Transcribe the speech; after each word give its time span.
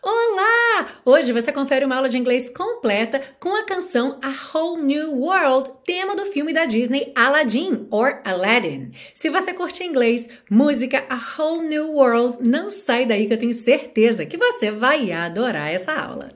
Olá! 0.00 0.88
Hoje 1.04 1.32
você 1.32 1.52
confere 1.52 1.84
uma 1.84 1.96
aula 1.96 2.08
de 2.08 2.16
inglês 2.16 2.48
completa 2.48 3.20
com 3.38 3.54
a 3.54 3.64
canção 3.64 4.18
A 4.22 4.32
Whole 4.56 4.82
New 4.82 5.20
World, 5.20 5.70
tema 5.84 6.16
do 6.16 6.26
filme 6.26 6.52
da 6.52 6.64
Disney 6.64 7.12
Aladdin 7.14 7.86
or 7.90 8.20
Aladdin. 8.24 8.92
Se 9.14 9.28
você 9.28 9.52
curte 9.52 9.84
inglês, 9.84 10.28
música 10.50 11.04
A 11.08 11.16
Whole 11.16 11.68
New 11.68 11.92
World, 11.92 12.38
não 12.48 12.70
sai 12.70 13.04
daí 13.04 13.26
que 13.26 13.34
eu 13.34 13.38
tenho 13.38 13.54
certeza 13.54 14.24
que 14.24 14.36
você 14.36 14.70
vai 14.70 15.12
adorar 15.12 15.72
essa 15.72 15.92
aula. 15.92 16.30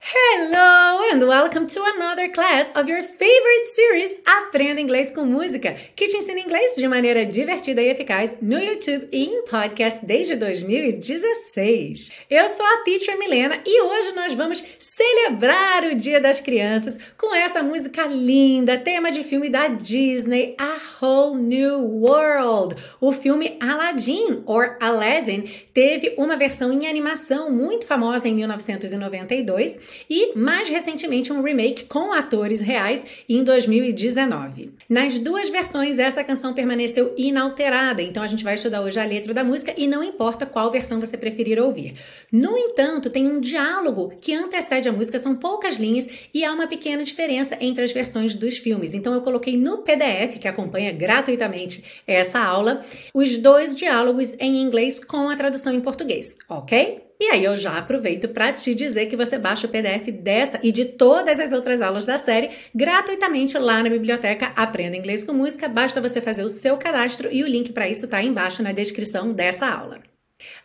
Hello 0.00 0.93
and 1.14 1.28
welcome 1.28 1.64
to 1.64 1.80
another 1.94 2.28
class 2.28 2.72
of 2.74 2.88
your 2.88 3.00
favorite 3.00 3.66
series 3.72 4.16
Aprenda 4.26 4.80
Inglês 4.80 5.12
com 5.12 5.24
Música, 5.24 5.76
que 5.94 6.08
te 6.08 6.16
ensina 6.16 6.40
inglês 6.40 6.74
de 6.74 6.88
maneira 6.88 7.24
divertida 7.24 7.80
e 7.80 7.88
eficaz 7.88 8.36
no 8.42 8.58
YouTube 8.58 9.08
e 9.12 9.26
em 9.26 9.44
podcast 9.44 10.04
desde 10.04 10.34
2016. 10.34 12.10
Eu 12.28 12.48
sou 12.48 12.66
a 12.66 12.78
Teacher 12.78 13.16
Milena 13.16 13.60
e 13.64 13.82
hoje 13.82 14.12
nós 14.12 14.34
vamos 14.34 14.60
celebrar 14.76 15.84
o 15.84 15.94
Dia 15.94 16.20
das 16.20 16.40
Crianças 16.40 16.98
com 17.16 17.32
essa 17.32 17.62
música 17.62 18.06
linda, 18.06 18.76
tema 18.76 19.12
de 19.12 19.22
filme 19.22 19.48
da 19.48 19.68
Disney, 19.68 20.56
A 20.58 20.78
Whole 21.00 21.40
New 21.40 21.80
World. 22.02 22.74
O 23.00 23.12
filme 23.12 23.56
Aladdin 23.60 24.42
or 24.46 24.76
Aladdin 24.80 25.44
teve 25.72 26.14
uma 26.16 26.36
versão 26.36 26.72
em 26.72 26.88
animação 26.88 27.52
muito 27.52 27.86
famosa 27.86 28.26
em 28.26 28.34
1992 28.34 29.78
e, 30.10 30.36
mais 30.36 30.68
recentemente, 30.68 31.03
um 31.32 31.42
remake 31.42 31.84
com 31.84 32.12
atores 32.12 32.60
reais 32.60 33.04
em 33.28 33.44
2019. 33.44 34.72
Nas 34.88 35.18
duas 35.18 35.48
versões, 35.48 35.98
essa 35.98 36.24
canção 36.24 36.54
permaneceu 36.54 37.14
inalterada, 37.16 38.02
então 38.02 38.22
a 38.22 38.26
gente 38.26 38.42
vai 38.42 38.54
estudar 38.54 38.82
hoje 38.82 38.98
a 38.98 39.04
letra 39.04 39.34
da 39.34 39.44
música 39.44 39.74
e 39.76 39.86
não 39.86 40.02
importa 40.02 40.46
qual 40.46 40.70
versão 40.70 41.00
você 41.00 41.16
preferir 41.16 41.60
ouvir. 41.60 41.94
No 42.32 42.56
entanto, 42.56 43.10
tem 43.10 43.26
um 43.26 43.40
diálogo 43.40 44.12
que 44.20 44.34
antecede 44.34 44.88
a 44.88 44.92
música, 44.92 45.18
são 45.18 45.36
poucas 45.36 45.76
linhas 45.76 46.08
e 46.32 46.44
há 46.44 46.52
uma 46.52 46.66
pequena 46.66 47.02
diferença 47.02 47.56
entre 47.60 47.84
as 47.84 47.92
versões 47.92 48.34
dos 48.34 48.58
filmes. 48.58 48.94
Então 48.94 49.14
eu 49.14 49.20
coloquei 49.20 49.56
no 49.56 49.78
PDF, 49.78 50.38
que 50.38 50.48
acompanha 50.48 50.92
gratuitamente 50.92 51.84
essa 52.06 52.38
aula, 52.38 52.80
os 53.12 53.36
dois 53.36 53.76
diálogos 53.76 54.34
em 54.38 54.62
inglês 54.62 55.02
com 55.04 55.28
a 55.28 55.36
tradução 55.36 55.74
em 55.74 55.80
português, 55.80 56.36
ok? 56.48 57.02
E 57.24 57.28
aí 57.28 57.42
eu 57.42 57.56
já 57.56 57.78
aproveito 57.78 58.28
para 58.28 58.52
te 58.52 58.74
dizer 58.74 59.06
que 59.06 59.16
você 59.16 59.38
baixa 59.38 59.66
o 59.66 59.70
PDF 59.70 60.08
dessa 60.12 60.60
e 60.62 60.70
de 60.70 60.84
todas 60.84 61.40
as 61.40 61.52
outras 61.52 61.80
aulas 61.80 62.04
da 62.04 62.18
série 62.18 62.50
gratuitamente 62.74 63.56
lá 63.56 63.82
na 63.82 63.88
biblioteca 63.88 64.52
Aprenda 64.54 64.94
Inglês 64.94 65.24
com 65.24 65.32
Música. 65.32 65.66
Basta 65.66 66.02
você 66.02 66.20
fazer 66.20 66.44
o 66.44 66.50
seu 66.50 66.76
cadastro 66.76 67.30
e 67.32 67.42
o 67.42 67.48
link 67.48 67.72
para 67.72 67.88
isso 67.88 68.04
está 68.04 68.22
embaixo 68.22 68.62
na 68.62 68.72
descrição 68.72 69.32
dessa 69.32 69.66
aula. 69.66 70.02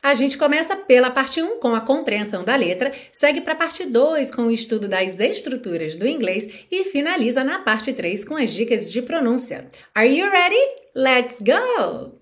A 0.03 0.13
gente 0.13 0.37
começa 0.37 0.75
pela 0.75 1.09
parte 1.09 1.41
1 1.41 1.61
com 1.61 1.73
a 1.73 1.79
compreensão 1.79 2.43
da 2.43 2.57
letra, 2.57 2.91
segue 3.09 3.39
para 3.39 3.53
a 3.53 3.55
parte 3.55 3.85
2 3.85 4.29
com 4.29 4.41
o 4.41 4.51
estudo 4.51 4.89
das 4.89 5.17
estruturas 5.17 5.95
do 5.95 6.05
inglês 6.05 6.49
e 6.69 6.83
finaliza 6.83 7.41
na 7.41 7.59
parte 7.59 7.93
3 7.93 8.25
com 8.25 8.35
as 8.35 8.51
dicas 8.53 8.91
de 8.91 9.01
pronúncia. 9.01 9.65
Are 9.95 10.13
you 10.13 10.29
ready? 10.29 10.59
Let's 10.93 11.41
go! 11.41 12.18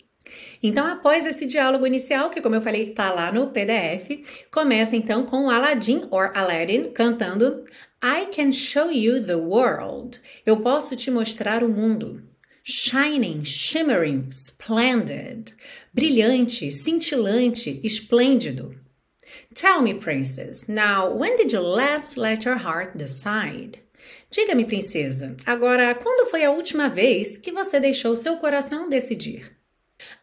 Então, 0.61 0.85
após 0.85 1.25
esse 1.25 1.45
diálogo 1.45 1.85
inicial, 1.85 2.29
que 2.29 2.41
como 2.41 2.55
eu 2.55 2.61
falei, 2.61 2.91
tá 2.91 3.13
lá 3.13 3.31
no 3.31 3.47
PDF, 3.47 4.23
começa 4.51 4.95
então 4.95 5.25
com 5.25 5.49
Aladdin 5.49 6.07
or 6.11 6.31
Aladdin 6.33 6.91
cantando 6.91 7.63
I 8.01 8.27
can 8.31 8.51
show 8.51 8.91
you 8.91 9.23
the 9.23 9.35
world. 9.35 10.19
Eu 10.45 10.57
posso 10.57 10.95
te 10.95 11.09
mostrar 11.09 11.63
o 11.63 11.69
mundo. 11.69 12.23
Shining, 12.63 13.43
shimmering, 13.43 14.27
splendid. 14.29 15.53
Brilhante, 15.93 16.69
cintilante, 16.69 17.79
esplêndido. 17.83 18.75
Tell 19.55 19.81
me, 19.81 19.95
princess, 19.95 20.67
now 20.67 21.11
when 21.11 21.35
did 21.37 21.51
you 21.51 21.61
last 21.61 22.17
let 22.17 22.45
your 22.45 22.57
heart 22.57 22.95
decide? 22.95 23.79
Diga-me, 24.29 24.65
princesa, 24.65 25.35
agora 25.45 25.95
quando 25.95 26.29
foi 26.29 26.43
a 26.43 26.51
última 26.51 26.87
vez 26.87 27.37
que 27.37 27.51
você 27.51 27.79
deixou 27.79 28.15
seu 28.15 28.37
coração 28.37 28.87
decidir? 28.87 29.56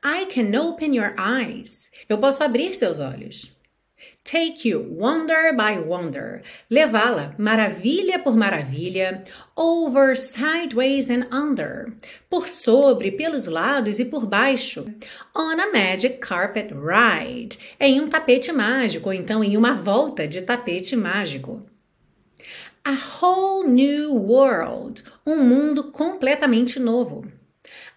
I 0.03 0.27
can 0.27 0.55
open 0.55 0.95
your 0.95 1.15
eyes. 1.19 1.91
Eu 2.09 2.19
posso 2.19 2.43
abrir 2.43 2.75
seus 2.75 3.01
olhos. 3.01 3.55
Take 4.25 4.65
you 4.67 4.81
wonder 4.81 5.53
by 5.53 5.79
wonder. 5.79 6.41
Levá-la 6.71 7.35
maravilha 7.39 8.19
por 8.19 8.35
maravilha. 8.35 9.23
Over, 9.55 10.17
sideways 10.17 11.11
and 11.11 11.27
under. 11.31 11.93
Por 12.31 12.49
sobre, 12.49 13.11
pelos 13.11 13.47
lados 13.47 13.99
e 13.99 14.05
por 14.05 14.27
baixo. 14.27 14.87
On 15.35 15.61
a 15.61 15.71
magic 15.71 16.21
carpet 16.21 16.73
ride. 16.73 17.59
Em 17.79 18.01
um 18.01 18.09
tapete 18.09 18.51
mágico, 18.51 19.11
ou 19.11 19.13
então 19.13 19.45
em 19.45 19.57
uma 19.57 19.75
volta 19.75 20.27
de 20.27 20.41
tapete 20.41 20.97
mágico. 20.97 21.63
A 22.83 22.93
whole 22.93 23.69
new 23.69 24.15
world. 24.15 25.03
Um 25.27 25.37
mundo 25.37 25.85
completamente 25.85 26.79
novo. 26.81 27.27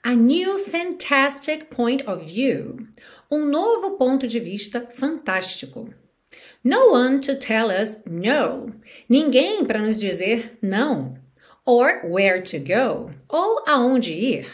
A 0.07 0.15
new 0.15 0.57
fantastic 0.57 1.69
point 1.69 2.01
of 2.07 2.29
view. 2.29 2.87
Um 3.29 3.45
novo 3.45 3.97
ponto 3.97 4.25
de 4.25 4.39
vista 4.39 4.87
fantástico. 4.89 5.93
No 6.63 6.91
one 6.91 7.19
to 7.19 7.35
tell 7.35 7.69
us 7.69 8.05
no. 8.05 8.71
Ninguém 9.09 9.65
para 9.65 9.79
nos 9.79 9.99
dizer 9.99 10.57
não. 10.61 11.17
Or 11.65 12.03
where 12.05 12.41
to 12.41 12.57
go. 12.57 13.11
Ou 13.27 13.65
aonde 13.67 14.13
ir. 14.13 14.47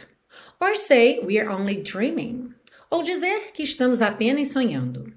Or 0.59 0.73
say 0.73 1.19
we're 1.19 1.47
only 1.47 1.83
dreaming. 1.83 2.55
Ou 2.89 3.03
dizer 3.03 3.51
que 3.53 3.61
estamos 3.61 4.01
apenas 4.01 4.47
sonhando. 4.47 5.13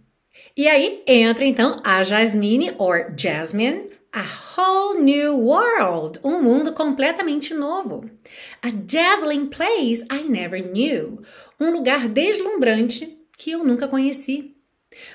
E 0.55 0.69
aí 0.69 1.03
entra 1.07 1.47
então 1.47 1.81
a 1.83 2.05
Jasmine 2.05 2.75
or 2.77 3.15
Jasmine 3.17 3.89
a 4.17 4.25
whole 4.25 4.99
new 4.99 5.37
world, 5.37 6.19
um 6.25 6.43
mundo 6.43 6.73
completamente 6.73 7.53
novo. 7.53 8.09
A 8.63 8.71
dazzling 8.71 9.49
place 9.49 10.03
I 10.11 10.23
never 10.23 10.59
knew, 10.59 11.23
um 11.61 11.71
lugar 11.71 12.09
deslumbrante 12.09 13.15
que 13.37 13.51
eu 13.51 13.63
nunca 13.63 13.87
conheci. 13.87 14.57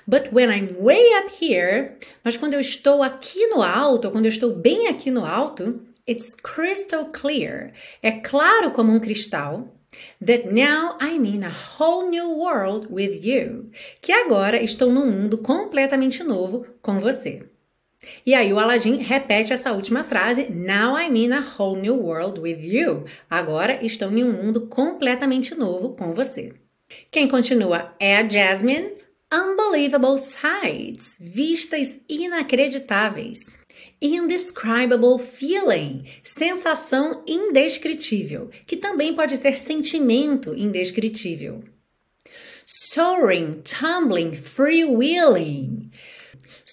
But 0.06 0.31
when 0.31 0.51
I'm 0.51 0.75
way 0.79 1.01
up 1.16 1.31
here, 1.44 1.97
mas 2.23 2.38
quando 2.38 2.53
eu 2.53 2.59
estou 2.59 3.01
aqui 3.01 3.47
no 3.47 3.63
alto, 3.63 4.12
quando 4.12 4.25
eu 4.25 4.29
estou 4.29 4.53
bem 4.53 4.88
aqui 4.88 5.09
no 5.09 5.25
alto, 5.25 5.81
it's 6.07 6.35
crystal 6.35 7.06
clear. 7.06 7.72
É 8.03 8.12
claro 8.12 8.69
como 8.69 8.94
um 8.94 9.00
cristal. 9.00 9.75
That 10.23 10.47
now 10.47 10.97
I'm 11.01 11.25
in 11.25 11.44
a 11.44 11.51
whole 11.51 12.07
new 12.07 12.29
world 12.38 12.88
with 12.91 13.25
you. 13.25 13.72
Que 14.00 14.12
agora 14.12 14.62
estou 14.62 14.91
num 14.91 15.07
mundo 15.07 15.39
completamente 15.39 16.23
novo 16.23 16.68
com 16.83 17.00
você. 17.00 17.50
E 18.25 18.34
aí 18.34 18.51
o 18.51 18.59
Aladdin 18.59 18.97
repete 18.97 19.53
essa 19.53 19.72
última 19.72 20.03
frase: 20.03 20.50
Now 20.50 20.97
I'm 20.97 21.16
in 21.17 21.34
a 21.34 21.41
whole 21.41 21.79
new 21.79 21.95
world 21.95 22.39
with 22.39 22.59
you. 22.62 23.06
Agora 23.29 23.84
estou 23.84 24.12
em 24.12 24.23
um 24.23 24.31
mundo 24.31 24.67
completamente 24.67 25.56
novo 25.56 25.89
com 25.89 26.12
você. 26.12 26.53
Quem 27.09 27.28
continua 27.28 27.94
é 28.00 28.17
a 28.17 28.28
Jasmine. 28.28 29.01
Unbelievable 29.34 30.19
sights, 30.19 31.16
vistas 31.19 32.00
inacreditáveis. 32.09 33.57
Indescribable 34.01 35.19
feeling, 35.19 36.03
sensação 36.22 37.23
indescritível, 37.25 38.50
que 38.66 38.75
também 38.75 39.13
pode 39.13 39.38
ser 39.38 39.57
sentimento 39.57 40.53
indescritível. 40.53 41.63
Soaring, 42.66 43.62
tumbling, 43.63 44.33
freewheeling, 44.33 45.91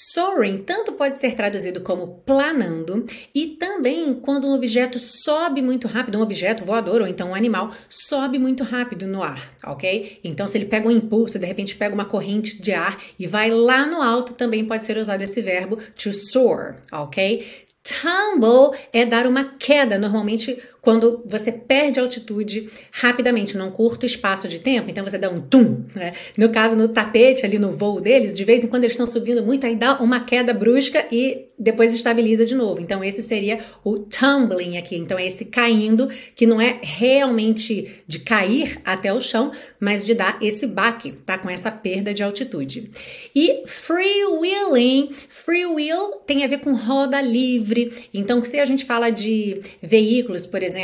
Soaring 0.00 0.58
tanto 0.58 0.92
pode 0.92 1.18
ser 1.18 1.34
traduzido 1.34 1.80
como 1.80 2.22
planando 2.24 3.04
e 3.34 3.48
também 3.48 4.14
quando 4.14 4.46
um 4.46 4.54
objeto 4.54 4.96
sobe 4.96 5.60
muito 5.60 5.88
rápido, 5.88 6.18
um 6.18 6.22
objeto 6.22 6.64
voador 6.64 7.00
ou 7.00 7.08
então 7.08 7.30
um 7.30 7.34
animal 7.34 7.72
sobe 7.90 8.38
muito 8.38 8.62
rápido 8.62 9.08
no 9.08 9.24
ar, 9.24 9.52
ok? 9.64 10.20
Então, 10.22 10.46
se 10.46 10.56
ele 10.56 10.66
pega 10.66 10.86
um 10.86 10.92
impulso, 10.92 11.36
de 11.36 11.46
repente 11.46 11.74
pega 11.74 11.96
uma 11.96 12.04
corrente 12.04 12.62
de 12.62 12.72
ar 12.72 12.96
e 13.18 13.26
vai 13.26 13.50
lá 13.50 13.86
no 13.86 14.00
alto, 14.00 14.34
também 14.34 14.64
pode 14.64 14.84
ser 14.84 14.96
usado 14.96 15.20
esse 15.22 15.42
verbo 15.42 15.78
to 15.96 16.12
soar, 16.12 16.80
ok? 16.92 17.66
Tumble 17.82 18.78
é 18.92 19.04
dar 19.04 19.26
uma 19.26 19.44
queda, 19.44 19.98
normalmente 19.98 20.62
quando 20.88 21.22
você 21.26 21.52
perde 21.52 22.00
altitude 22.00 22.66
rapidamente, 22.90 23.58
num 23.58 23.70
curto 23.70 24.06
espaço 24.06 24.48
de 24.48 24.58
tempo, 24.58 24.88
então 24.88 25.04
você 25.04 25.18
dá 25.18 25.28
um 25.28 25.38
tum. 25.38 25.84
Né? 25.94 26.14
No 26.34 26.48
caso, 26.48 26.74
no 26.74 26.88
tapete, 26.88 27.44
ali 27.44 27.58
no 27.58 27.72
voo 27.72 28.00
deles, 28.00 28.32
de 28.32 28.42
vez 28.42 28.64
em 28.64 28.68
quando 28.68 28.84
eles 28.84 28.94
estão 28.94 29.06
subindo 29.06 29.42
muito, 29.42 29.66
aí 29.66 29.76
dá 29.76 30.00
uma 30.00 30.20
queda 30.20 30.54
brusca 30.54 31.04
e 31.12 31.48
depois 31.58 31.92
estabiliza 31.92 32.46
de 32.46 32.54
novo. 32.54 32.80
Então, 32.80 33.04
esse 33.04 33.22
seria 33.22 33.58
o 33.84 33.98
tumbling 33.98 34.78
aqui. 34.78 34.96
Então, 34.96 35.18
é 35.18 35.26
esse 35.26 35.46
caindo, 35.46 36.08
que 36.34 36.46
não 36.46 36.58
é 36.58 36.78
realmente 36.80 38.02
de 38.06 38.20
cair 38.20 38.80
até 38.82 39.12
o 39.12 39.20
chão, 39.20 39.50
mas 39.78 40.06
de 40.06 40.14
dar 40.14 40.38
esse 40.40 40.66
baque, 40.66 41.12
tá? 41.26 41.36
Com 41.36 41.50
essa 41.50 41.70
perda 41.70 42.14
de 42.14 42.22
altitude. 42.22 42.88
E 43.34 43.62
freewheeling, 43.66 45.10
freewheel 45.28 46.22
tem 46.26 46.44
a 46.44 46.46
ver 46.46 46.60
com 46.60 46.72
roda 46.72 47.20
livre. 47.20 47.92
Então, 48.14 48.42
se 48.42 48.58
a 48.58 48.64
gente 48.64 48.86
fala 48.86 49.10
de 49.10 49.60
veículos, 49.82 50.46
por 50.46 50.62
exemplo, 50.62 50.77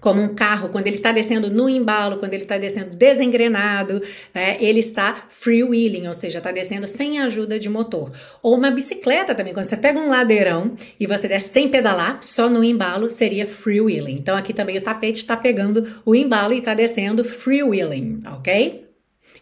como 0.00 0.20
um 0.20 0.34
carro, 0.34 0.68
quando 0.68 0.86
ele 0.86 0.96
está 0.96 1.12
descendo 1.12 1.50
no 1.50 1.68
embalo, 1.68 2.18
quando 2.18 2.34
ele 2.34 2.42
está 2.42 2.58
descendo 2.58 2.96
desengrenado, 2.96 4.00
é, 4.34 4.62
ele 4.62 4.80
está 4.80 5.26
freewheeling, 5.28 6.06
ou 6.06 6.14
seja, 6.14 6.38
está 6.38 6.52
descendo 6.52 6.86
sem 6.86 7.18
ajuda 7.20 7.58
de 7.58 7.68
motor. 7.68 8.12
Ou 8.42 8.54
uma 8.54 8.70
bicicleta 8.70 9.34
também, 9.34 9.52
quando 9.52 9.66
você 9.66 9.76
pega 9.76 9.98
um 9.98 10.08
ladeirão 10.08 10.74
e 10.98 11.06
você 11.06 11.28
desce 11.28 11.48
sem 11.48 11.68
pedalar, 11.68 12.22
só 12.22 12.48
no 12.48 12.62
embalo, 12.62 13.08
seria 13.08 13.46
freewheeling. 13.46 14.14
Então 14.14 14.36
aqui 14.36 14.52
também 14.52 14.76
o 14.76 14.82
tapete 14.82 15.18
está 15.18 15.36
pegando 15.36 15.86
o 16.04 16.14
embalo 16.14 16.52
e 16.52 16.58
está 16.58 16.74
descendo 16.74 17.24
freewheeling, 17.24 18.20
ok? 18.26 18.86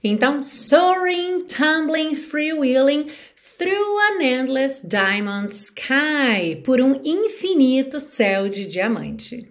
Então, 0.06 0.43
soaring, 0.43 1.47
tumbling, 1.47 2.14
freewheeling 2.14 3.06
through 3.59 3.99
an 4.11 4.23
endless 4.23 4.83
diamond 4.83 5.53
sky, 5.53 6.56
por 6.65 6.81
um 6.81 7.01
infinito 7.05 8.01
céu 8.01 8.49
de 8.49 8.67
diamante. 8.67 9.49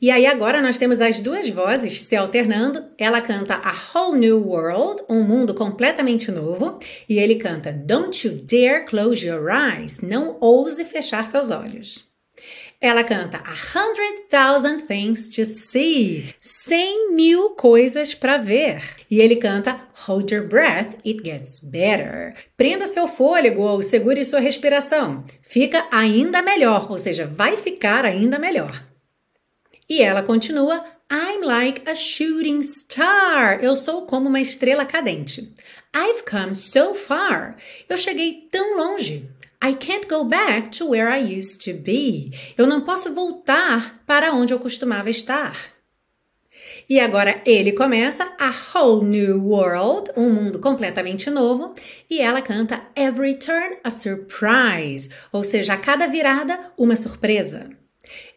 E 0.00 0.10
aí 0.10 0.26
agora 0.26 0.60
nós 0.60 0.78
temos 0.78 1.00
as 1.00 1.20
duas 1.20 1.48
vozes 1.48 2.00
se 2.00 2.16
alternando. 2.16 2.84
Ela 2.98 3.20
canta 3.20 3.54
A 3.54 3.72
Whole 3.72 4.18
New 4.18 4.48
World, 4.48 5.02
um 5.08 5.22
mundo 5.22 5.54
completamente 5.54 6.30
novo, 6.30 6.78
e 7.08 7.18
ele 7.18 7.36
canta 7.36 7.72
Don't 7.72 8.26
you 8.26 8.34
dare 8.42 8.84
close 8.84 9.24
your 9.24 9.48
eyes, 9.48 10.00
não 10.00 10.36
ouse 10.40 10.84
fechar 10.84 11.24
seus 11.24 11.50
olhos. 11.50 12.11
Ela 12.82 13.04
canta 13.04 13.36
A 13.38 13.78
Hundred 13.78 14.24
Thousand 14.28 14.80
Things 14.88 15.28
to 15.28 15.44
See, 15.44 16.34
cem 16.40 17.12
mil 17.14 17.50
coisas 17.50 18.12
para 18.12 18.38
ver. 18.38 18.82
E 19.08 19.20
ele 19.20 19.36
canta 19.36 19.80
Hold 20.04 20.32
Your 20.32 20.48
Breath, 20.48 20.96
It 21.06 21.22
Gets 21.24 21.60
Better. 21.60 22.34
Prenda 22.56 22.88
seu 22.88 23.06
fôlego 23.06 23.62
ou 23.62 23.80
segure 23.80 24.24
sua 24.24 24.40
respiração. 24.40 25.22
Fica 25.40 25.86
ainda 25.92 26.42
melhor, 26.42 26.90
ou 26.90 26.98
seja, 26.98 27.24
vai 27.24 27.56
ficar 27.56 28.04
ainda 28.04 28.36
melhor. 28.36 28.84
E 29.88 30.02
ela 30.02 30.24
continua: 30.24 30.84
I'm 31.08 31.44
like 31.44 31.88
a 31.88 31.94
shooting 31.94 32.62
star. 32.62 33.62
Eu 33.62 33.76
sou 33.76 34.06
como 34.06 34.28
uma 34.28 34.40
estrela 34.40 34.84
cadente. 34.84 35.54
I've 35.94 36.24
come 36.28 36.52
so 36.52 36.96
far. 36.96 37.56
Eu 37.88 37.96
cheguei 37.96 38.48
tão 38.50 38.76
longe. 38.76 39.30
I 39.64 39.74
can't 39.74 40.08
go 40.08 40.24
back 40.24 40.72
to 40.78 40.86
where 40.90 41.08
I 41.08 41.18
used 41.18 41.64
to 41.66 41.72
be. 41.72 42.32
Eu 42.58 42.66
não 42.66 42.80
posso 42.80 43.14
voltar 43.14 44.02
para 44.04 44.32
onde 44.32 44.52
eu 44.52 44.58
costumava 44.58 45.08
estar. 45.08 45.56
E 46.88 46.98
agora 46.98 47.40
ele 47.46 47.70
começa 47.70 48.24
a 48.40 48.50
whole 48.50 49.08
new 49.08 49.40
world, 49.40 50.10
um 50.16 50.30
mundo 50.30 50.58
completamente 50.58 51.30
novo, 51.30 51.74
e 52.10 52.20
ela 52.20 52.42
canta 52.42 52.82
Every 52.96 53.36
turn 53.36 53.76
a 53.84 53.90
surprise, 53.90 55.08
ou 55.30 55.44
seja, 55.44 55.74
a 55.74 55.76
cada 55.76 56.08
virada 56.08 56.58
uma 56.76 56.96
surpresa. 56.96 57.70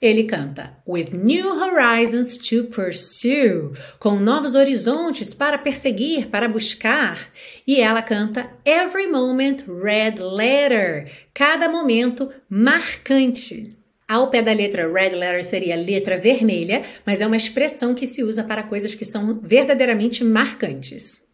Ele 0.01 0.23
canta 0.23 0.77
With 0.87 1.11
new 1.13 1.49
horizons 1.49 2.37
to 2.37 2.65
pursue, 2.65 3.73
com 3.99 4.17
novos 4.17 4.55
horizontes 4.55 5.33
para 5.33 5.57
perseguir, 5.57 6.27
para 6.27 6.47
buscar. 6.47 7.31
E 7.65 7.81
ela 7.81 8.01
canta 8.01 8.49
Every 8.65 9.07
moment 9.07 9.63
red 9.67 10.15
letter, 10.19 11.11
cada 11.33 11.67
momento 11.67 12.31
marcante. 12.49 13.75
Ao 14.07 14.29
pé 14.29 14.43
da 14.43 14.53
letra 14.53 14.87
red 14.87 15.15
letter 15.15 15.43
seria 15.43 15.75
letra 15.75 16.17
vermelha, 16.17 16.83
mas 17.03 17.21
é 17.21 17.27
uma 17.27 17.35
expressão 17.35 17.95
que 17.95 18.05
se 18.05 18.23
usa 18.23 18.43
para 18.43 18.61
coisas 18.61 18.93
que 18.93 19.03
são 19.03 19.39
verdadeiramente 19.39 20.23
marcantes. 20.23 21.24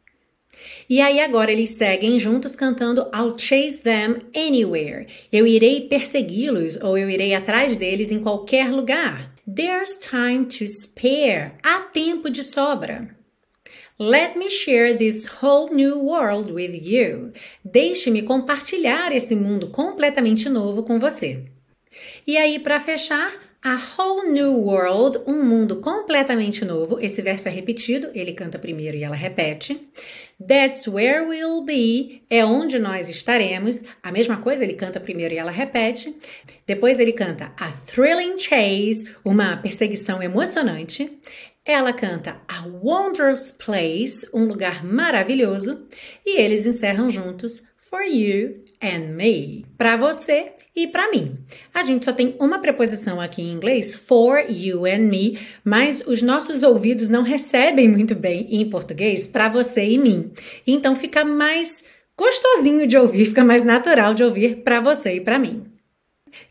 E 0.91 0.99
aí 0.99 1.21
agora 1.21 1.53
eles 1.53 1.69
seguem 1.69 2.19
juntos 2.19 2.53
cantando 2.53 3.09
I'll 3.15 3.37
chase 3.37 3.77
them 3.77 4.17
anywhere. 4.35 5.07
Eu 5.31 5.47
irei 5.47 5.87
persegui-los 5.87 6.75
ou 6.81 6.97
eu 6.97 7.09
irei 7.09 7.33
atrás 7.33 7.77
deles 7.77 8.11
em 8.11 8.19
qualquer 8.19 8.69
lugar. 8.69 9.33
There's 9.47 9.97
time 9.97 10.43
to 10.47 10.65
spare. 10.67 11.53
Há 11.63 11.79
tempo 11.79 12.29
de 12.29 12.43
sobra. 12.43 13.07
Let 13.97 14.35
me 14.35 14.49
share 14.49 14.97
this 14.97 15.25
whole 15.41 15.73
new 15.73 15.97
world 15.97 16.51
with 16.51 16.81
you. 16.83 17.31
Deixe-me 17.63 18.23
compartilhar 18.23 19.13
esse 19.13 19.33
mundo 19.33 19.69
completamente 19.69 20.49
novo 20.49 20.83
com 20.83 20.99
você. 20.99 21.45
E 22.27 22.35
aí, 22.35 22.59
para 22.59 22.81
fechar, 22.81 23.31
a 23.63 23.75
whole 23.75 24.27
new 24.27 24.57
world, 24.57 25.21
um 25.27 25.43
mundo 25.43 25.75
completamente 25.75 26.65
novo. 26.65 26.99
Esse 26.99 27.21
verso 27.21 27.47
é 27.47 27.51
repetido, 27.51 28.09
ele 28.15 28.33
canta 28.33 28.57
primeiro 28.57 28.97
e 28.97 29.03
ela 29.03 29.15
repete. 29.15 29.87
That's 30.39 30.87
where 30.87 31.27
we'll 31.27 31.63
be, 31.63 32.23
é 32.27 32.43
onde 32.43 32.79
nós 32.79 33.07
estaremos. 33.07 33.83
A 34.01 34.11
mesma 34.11 34.37
coisa, 34.37 34.63
ele 34.63 34.73
canta 34.73 34.99
primeiro 34.99 35.35
e 35.35 35.37
ela 35.37 35.51
repete. 35.51 36.15
Depois 36.65 36.99
ele 36.99 37.13
canta 37.13 37.53
a 37.55 37.71
thrilling 37.71 38.35
chase, 38.39 39.07
uma 39.23 39.57
perseguição 39.57 40.23
emocionante. 40.23 41.19
Ela 41.63 41.93
canta 41.93 42.41
a 42.47 42.65
wondrous 42.65 43.51
place, 43.51 44.27
um 44.33 44.45
lugar 44.45 44.83
maravilhoso. 44.83 45.85
E 46.25 46.41
eles 46.41 46.65
encerram 46.65 47.11
juntos 47.11 47.61
for 47.91 48.03
you 48.03 48.61
and 48.81 49.17
me, 49.17 49.65
para 49.77 49.97
você 49.97 50.53
e 50.73 50.87
para 50.87 51.11
mim. 51.11 51.37
A 51.73 51.83
gente 51.83 52.05
só 52.05 52.13
tem 52.13 52.37
uma 52.39 52.59
preposição 52.59 53.19
aqui 53.19 53.41
em 53.41 53.51
inglês, 53.51 53.93
for 53.93 54.39
you 54.49 54.85
and 54.85 55.09
me, 55.09 55.37
mas 55.61 56.01
os 56.07 56.21
nossos 56.21 56.63
ouvidos 56.63 57.09
não 57.09 57.21
recebem 57.21 57.89
muito 57.89 58.15
bem 58.15 58.47
em 58.49 58.69
português 58.69 59.27
para 59.27 59.49
você 59.49 59.83
e 59.83 59.97
mim. 59.97 60.31
Então 60.65 60.95
fica 60.95 61.25
mais 61.25 61.83
gostosinho 62.17 62.87
de 62.87 62.95
ouvir, 62.95 63.25
fica 63.25 63.43
mais 63.43 63.65
natural 63.65 64.13
de 64.13 64.23
ouvir 64.23 64.63
para 64.63 64.79
você 64.79 65.15
e 65.15 65.21
para 65.21 65.37
mim. 65.37 65.70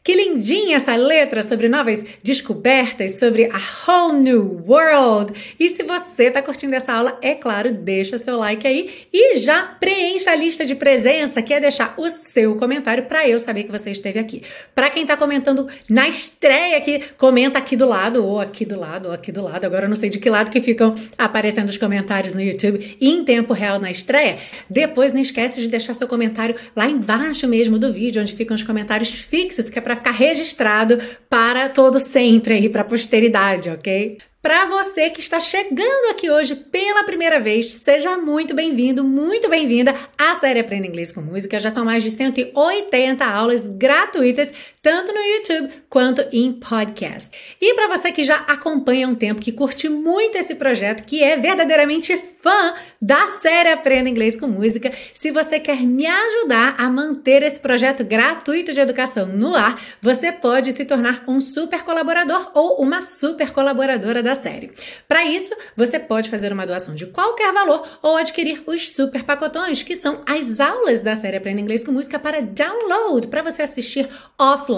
Que 0.02 0.14
lindinha 0.14 0.76
essa 0.76 0.94
letra 0.96 1.42
sobre 1.42 1.68
novas 1.68 2.04
descobertas, 2.22 3.18
sobre 3.18 3.50
a 3.52 3.60
whole 3.86 4.18
new 4.18 4.64
world. 4.66 5.32
E 5.58 5.68
se 5.68 5.82
você 5.82 6.24
está 6.24 6.42
curtindo 6.42 6.74
essa 6.74 6.92
aula, 6.92 7.18
é 7.22 7.34
claro, 7.34 7.72
deixa 7.72 8.18
seu 8.18 8.38
like 8.38 8.66
aí 8.66 9.06
e 9.12 9.38
já 9.38 9.62
preencha 9.62 10.30
a 10.30 10.34
lista 10.36 10.64
de 10.64 10.74
presença, 10.74 11.42
que 11.42 11.54
é 11.54 11.60
deixar 11.60 11.94
o 11.96 12.08
seu 12.08 12.56
comentário 12.56 13.04
para 13.04 13.28
eu 13.28 13.38
saber 13.40 13.64
que 13.64 13.72
você 13.72 13.90
esteve 13.90 14.18
aqui. 14.18 14.42
Para 14.74 14.90
quem 14.90 15.02
está 15.02 15.16
comentando 15.16 15.68
na 15.88 16.08
estreia 16.08 16.76
aqui, 16.76 17.02
comenta 17.16 17.58
aqui 17.58 17.76
do 17.76 17.86
lado, 17.86 18.24
ou 18.24 18.40
aqui 18.40 18.64
do 18.64 18.78
lado, 18.78 19.06
ou 19.06 19.12
aqui 19.12 19.32
do 19.32 19.42
lado. 19.42 19.64
Agora 19.64 19.86
eu 19.86 19.88
não 19.88 19.96
sei 19.96 20.10
de 20.10 20.18
que 20.18 20.28
lado 20.28 20.50
que 20.50 20.60
ficam 20.60 20.94
aparecendo 21.16 21.68
os 21.68 21.76
comentários 21.76 22.34
no 22.34 22.42
YouTube 22.42 22.96
em 23.00 23.24
tempo 23.24 23.52
real 23.52 23.78
na 23.78 23.90
estreia. 23.90 24.36
Depois 24.68 25.12
não 25.12 25.20
esquece 25.20 25.60
de 25.60 25.68
deixar 25.68 25.94
seu 25.94 26.08
comentário 26.08 26.54
lá 26.74 26.88
embaixo 26.88 27.46
mesmo 27.48 27.78
do 27.78 27.92
vídeo, 27.92 28.20
onde 28.20 28.34
ficam 28.34 28.54
os 28.54 28.62
comentários 28.62 29.10
fixos 29.10 29.69
que 29.70 29.78
é 29.78 29.82
para 29.82 29.96
ficar 29.96 30.10
registrado 30.10 30.98
para 31.28 31.68
todo 31.68 32.00
sempre 32.00 32.54
aí, 32.54 32.68
para 32.68 32.82
a 32.82 32.84
posteridade, 32.84 33.70
ok? 33.70 34.18
Para 34.42 34.64
você 34.64 35.10
que 35.10 35.20
está 35.20 35.38
chegando 35.38 36.10
aqui 36.10 36.30
hoje 36.30 36.54
pela 36.54 37.04
primeira 37.04 37.38
vez, 37.38 37.72
seja 37.74 38.16
muito 38.16 38.54
bem-vindo, 38.54 39.04
muito 39.04 39.50
bem-vinda 39.50 39.94
à 40.16 40.34
série 40.34 40.60
Aprenda 40.60 40.86
Inglês 40.86 41.12
com 41.12 41.20
Música. 41.20 41.60
Já 41.60 41.70
são 41.70 41.84
mais 41.84 42.02
de 42.02 42.10
180 42.10 43.22
aulas 43.22 43.66
gratuitas, 43.66 44.50
tanto 44.82 45.12
no 45.12 45.20
YouTube 45.20 45.70
quanto 45.88 46.24
em 46.32 46.52
podcast. 46.52 47.56
E 47.60 47.74
para 47.74 47.88
você 47.88 48.10
que 48.12 48.24
já 48.24 48.36
acompanha 48.36 49.06
há 49.06 49.10
um 49.10 49.14
tempo, 49.14 49.40
que 49.40 49.52
curte 49.52 49.88
muito 49.88 50.36
esse 50.38 50.54
projeto, 50.54 51.04
que 51.04 51.22
é 51.22 51.36
verdadeiramente 51.36 52.16
fã 52.16 52.74
da 53.00 53.26
série 53.26 53.70
Aprenda 53.70 54.08
Inglês 54.08 54.36
com 54.36 54.46
Música, 54.46 54.90
se 55.12 55.30
você 55.30 55.60
quer 55.60 55.82
me 55.82 56.06
ajudar 56.06 56.74
a 56.78 56.88
manter 56.88 57.42
esse 57.42 57.60
projeto 57.60 58.02
gratuito 58.02 58.72
de 58.72 58.80
educação 58.80 59.26
no 59.26 59.54
ar, 59.54 59.78
você 60.00 60.32
pode 60.32 60.72
se 60.72 60.84
tornar 60.86 61.24
um 61.28 61.38
super 61.38 61.82
colaborador 61.82 62.50
ou 62.54 62.80
uma 62.80 63.02
super 63.02 63.50
colaboradora 63.50 64.22
da 64.22 64.34
série. 64.34 64.72
Para 65.06 65.24
isso, 65.24 65.54
você 65.76 65.98
pode 65.98 66.30
fazer 66.30 66.52
uma 66.52 66.66
doação 66.66 66.94
de 66.94 67.06
qualquer 67.06 67.52
valor 67.52 67.86
ou 68.02 68.16
adquirir 68.16 68.62
os 68.66 68.90
super 68.90 69.24
pacotões, 69.24 69.82
que 69.82 69.94
são 69.94 70.22
as 70.26 70.60
aulas 70.60 71.02
da 71.02 71.14
série 71.14 71.36
Aprenda 71.36 71.60
Inglês 71.60 71.84
com 71.84 71.92
Música 71.92 72.18
para 72.18 72.40
download, 72.40 73.28
para 73.28 73.42
você 73.42 73.62
assistir 73.62 74.08
offline, 74.38 74.69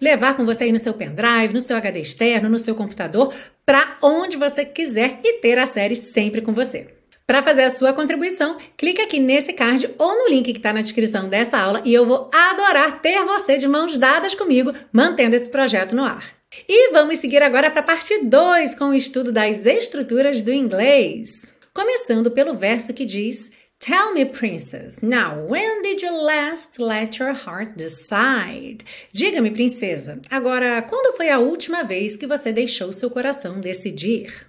levar 0.00 0.36
com 0.36 0.44
você 0.44 0.64
aí 0.64 0.72
no 0.72 0.78
seu 0.78 0.94
pendrive, 0.94 1.54
no 1.54 1.60
seu 1.60 1.76
HD 1.76 2.00
externo, 2.00 2.48
no 2.48 2.58
seu 2.58 2.74
computador, 2.74 3.32
para 3.64 3.98
onde 4.02 4.36
você 4.36 4.64
quiser 4.64 5.20
e 5.22 5.34
ter 5.40 5.58
a 5.58 5.66
série 5.66 5.96
sempre 5.96 6.40
com 6.40 6.52
você. 6.52 6.88
Para 7.26 7.42
fazer 7.42 7.62
a 7.62 7.70
sua 7.70 7.92
contribuição, 7.92 8.56
clique 8.76 9.02
aqui 9.02 9.18
nesse 9.18 9.52
card 9.52 9.92
ou 9.98 10.16
no 10.16 10.28
link 10.28 10.52
que 10.52 10.58
está 10.58 10.72
na 10.72 10.80
descrição 10.80 11.28
dessa 11.28 11.58
aula 11.58 11.82
e 11.84 11.92
eu 11.92 12.06
vou 12.06 12.30
adorar 12.32 13.00
ter 13.00 13.24
você 13.24 13.58
de 13.58 13.66
mãos 13.66 13.98
dadas 13.98 14.32
comigo, 14.32 14.72
mantendo 14.92 15.34
esse 15.34 15.50
projeto 15.50 15.96
no 15.96 16.04
ar. 16.04 16.36
E 16.68 16.92
vamos 16.92 17.18
seguir 17.18 17.42
agora 17.42 17.68
para 17.68 17.80
a 17.80 17.84
parte 17.84 18.22
2 18.22 18.76
com 18.76 18.86
o 18.86 18.94
estudo 18.94 19.32
das 19.32 19.66
estruturas 19.66 20.40
do 20.40 20.52
inglês. 20.52 21.52
Começando 21.74 22.30
pelo 22.30 22.54
verso 22.54 22.94
que 22.94 23.04
diz: 23.04 23.50
Tell 23.78 24.12
me, 24.14 24.24
princess, 24.24 25.02
now 25.02 25.38
when 25.46 25.82
did 25.82 26.02
you 26.02 26.10
last 26.10 26.78
let 26.80 27.18
your 27.18 27.34
heart 27.34 27.76
decide? 27.76 28.84
Diga-me, 29.12 29.50
princesa, 29.50 30.20
agora 30.30 30.82
quando 30.82 31.14
foi 31.16 31.28
a 31.28 31.38
última 31.38 31.84
vez 31.84 32.16
que 32.16 32.26
você 32.26 32.52
deixou 32.52 32.92
seu 32.92 33.10
coração 33.10 33.60
decidir? 33.60 34.46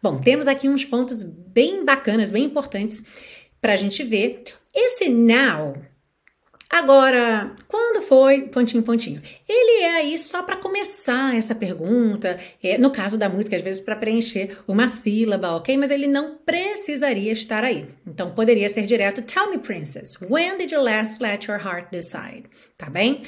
Bom, 0.00 0.20
temos 0.20 0.46
aqui 0.46 0.68
uns 0.68 0.84
pontos 0.84 1.22
bem 1.22 1.84
bacanas, 1.84 2.30
bem 2.30 2.44
importantes 2.44 3.02
para 3.60 3.72
a 3.72 3.76
gente 3.76 4.02
ver. 4.02 4.44
Esse 4.74 5.08
now 5.08 5.74
Agora, 6.70 7.52
quando 7.68 8.02
foi 8.02 8.42
pontinho, 8.42 8.82
pontinho? 8.82 9.22
Ele 9.48 9.82
é 9.82 9.96
aí 9.96 10.18
só 10.18 10.42
para 10.42 10.56
começar 10.56 11.36
essa 11.36 11.54
pergunta, 11.54 12.38
é, 12.62 12.78
no 12.78 12.90
caso 12.90 13.16
da 13.16 13.28
música, 13.28 13.54
às 13.54 13.62
vezes 13.62 13.80
para 13.80 13.96
preencher 13.96 14.58
uma 14.66 14.88
sílaba, 14.88 15.56
ok? 15.56 15.76
Mas 15.76 15.90
ele 15.90 16.06
não 16.06 16.36
precisaria 16.38 17.32
estar 17.32 17.62
aí. 17.62 17.86
Então 18.06 18.34
poderia 18.34 18.68
ser 18.68 18.82
direto: 18.86 19.22
Tell 19.22 19.50
me, 19.50 19.58
princess, 19.58 20.16
when 20.20 20.56
did 20.56 20.72
you 20.72 20.82
last 20.82 21.22
let 21.22 21.46
your 21.46 21.58
heart 21.58 21.88
decide? 21.90 22.44
Tá 22.76 22.90
bem? 22.90 23.22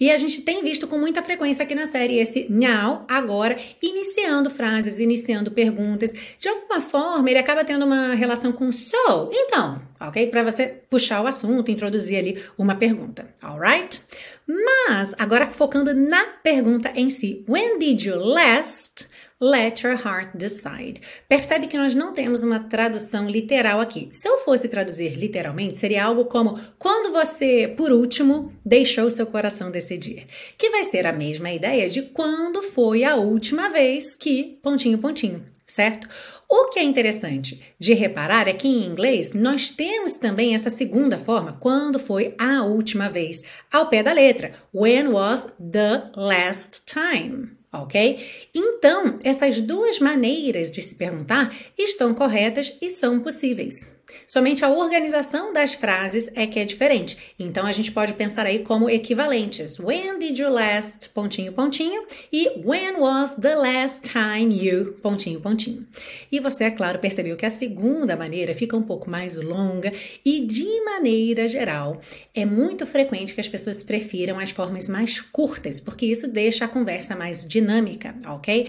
E 0.00 0.10
a 0.10 0.16
gente 0.16 0.42
tem 0.42 0.60
visto 0.62 0.88
com 0.88 0.98
muita 0.98 1.22
frequência 1.22 1.62
aqui 1.62 1.72
na 1.72 1.86
série 1.86 2.18
esse 2.18 2.46
now, 2.50 3.04
agora, 3.08 3.56
iniciando 3.80 4.50
frases, 4.50 4.98
iniciando 4.98 5.52
perguntas. 5.52 6.12
De 6.36 6.48
alguma 6.48 6.80
forma, 6.80 7.30
ele 7.30 7.38
acaba 7.38 7.64
tendo 7.64 7.84
uma 7.84 8.14
relação 8.14 8.50
com 8.50 8.72
so, 8.72 9.30
então, 9.30 9.80
ok? 10.00 10.26
Para 10.26 10.42
você 10.42 10.66
puxar 10.90 11.22
o 11.22 11.28
assunto, 11.28 11.70
introduzir 11.70 12.18
ali 12.18 12.42
uma 12.58 12.74
pergunta, 12.74 13.32
alright? 13.40 14.00
Mas, 14.46 15.14
agora 15.16 15.46
focando 15.46 15.94
na 15.94 16.24
pergunta 16.42 16.90
em 16.94 17.08
si: 17.08 17.44
When 17.48 17.78
did 17.78 18.02
you 18.02 18.16
last 18.16 19.08
Let 19.40 19.84
your 19.84 19.94
heart 19.94 20.30
decide. 20.34 21.00
Percebe 21.28 21.68
que 21.68 21.78
nós 21.78 21.94
não 21.94 22.12
temos 22.12 22.42
uma 22.42 22.58
tradução 22.58 23.28
literal 23.28 23.80
aqui. 23.80 24.08
Se 24.10 24.28
eu 24.28 24.38
fosse 24.38 24.66
traduzir 24.68 25.14
literalmente, 25.14 25.78
seria 25.78 26.06
algo 26.06 26.24
como 26.24 26.58
quando 26.76 27.12
você, 27.12 27.72
por 27.76 27.92
último, 27.92 28.52
deixou 28.66 29.08
seu 29.08 29.26
coração 29.26 29.70
decidir. 29.70 30.26
Que 30.56 30.70
vai 30.70 30.82
ser 30.82 31.06
a 31.06 31.12
mesma 31.12 31.52
ideia 31.52 31.88
de 31.88 32.02
quando 32.02 32.64
foi 32.64 33.04
a 33.04 33.14
última 33.14 33.68
vez 33.68 34.16
que. 34.16 34.58
pontinho, 34.60 34.98
pontinho 34.98 35.46
certo? 35.68 36.08
O 36.48 36.70
que 36.70 36.80
é 36.80 36.82
interessante 36.82 37.60
de 37.78 37.92
reparar 37.92 38.48
é 38.48 38.54
que 38.54 38.66
em 38.66 38.86
inglês 38.86 39.34
nós 39.34 39.68
temos 39.68 40.16
também 40.16 40.54
essa 40.54 40.70
segunda 40.70 41.18
forma, 41.18 41.58
quando 41.60 41.98
foi 41.98 42.34
a 42.38 42.64
última 42.64 43.10
vez, 43.10 43.42
ao 43.70 43.88
pé 43.88 44.02
da 44.02 44.12
letra. 44.14 44.52
When 44.74 45.08
was 45.08 45.52
the 45.60 46.10
last 46.16 46.82
time? 46.86 47.57
Ok? 47.82 48.48
Então, 48.54 49.18
essas 49.22 49.60
duas 49.60 49.98
maneiras 49.98 50.70
de 50.70 50.82
se 50.82 50.94
perguntar 50.94 51.54
estão 51.76 52.14
corretas 52.14 52.76
e 52.80 52.90
são 52.90 53.20
possíveis. 53.20 53.97
Somente 54.26 54.64
a 54.64 54.70
organização 54.70 55.52
das 55.52 55.74
frases 55.74 56.30
é 56.34 56.46
que 56.46 56.58
é 56.58 56.64
diferente. 56.64 57.34
Então 57.38 57.66
a 57.66 57.72
gente 57.72 57.92
pode 57.92 58.14
pensar 58.14 58.46
aí 58.46 58.60
como 58.60 58.90
equivalentes. 58.90 59.78
When 59.78 60.18
did 60.18 60.38
you 60.38 60.50
last 60.50 61.10
pontinho 61.10 61.52
pontinho 61.52 62.04
e 62.32 62.48
when 62.64 62.96
was 62.98 63.36
the 63.36 63.54
last 63.54 64.08
time 64.10 64.54
you 64.54 64.94
pontinho 65.02 65.40
pontinho. 65.40 65.86
E 66.30 66.40
você, 66.40 66.64
é 66.64 66.70
claro, 66.70 66.98
percebeu 66.98 67.36
que 67.36 67.46
a 67.46 67.50
segunda 67.50 68.16
maneira 68.16 68.54
fica 68.54 68.76
um 68.76 68.82
pouco 68.82 69.10
mais 69.10 69.36
longa 69.36 69.92
e 70.24 70.44
de 70.44 70.84
maneira 70.84 71.48
geral 71.48 72.00
é 72.34 72.44
muito 72.44 72.86
frequente 72.86 73.34
que 73.34 73.40
as 73.40 73.48
pessoas 73.48 73.82
prefiram 73.82 74.38
as 74.38 74.50
formas 74.50 74.88
mais 74.88 75.20
curtas, 75.20 75.80
porque 75.80 76.06
isso 76.06 76.28
deixa 76.28 76.64
a 76.64 76.68
conversa 76.68 77.16
mais 77.16 77.46
dinâmica, 77.46 78.14
ok? 78.26 78.68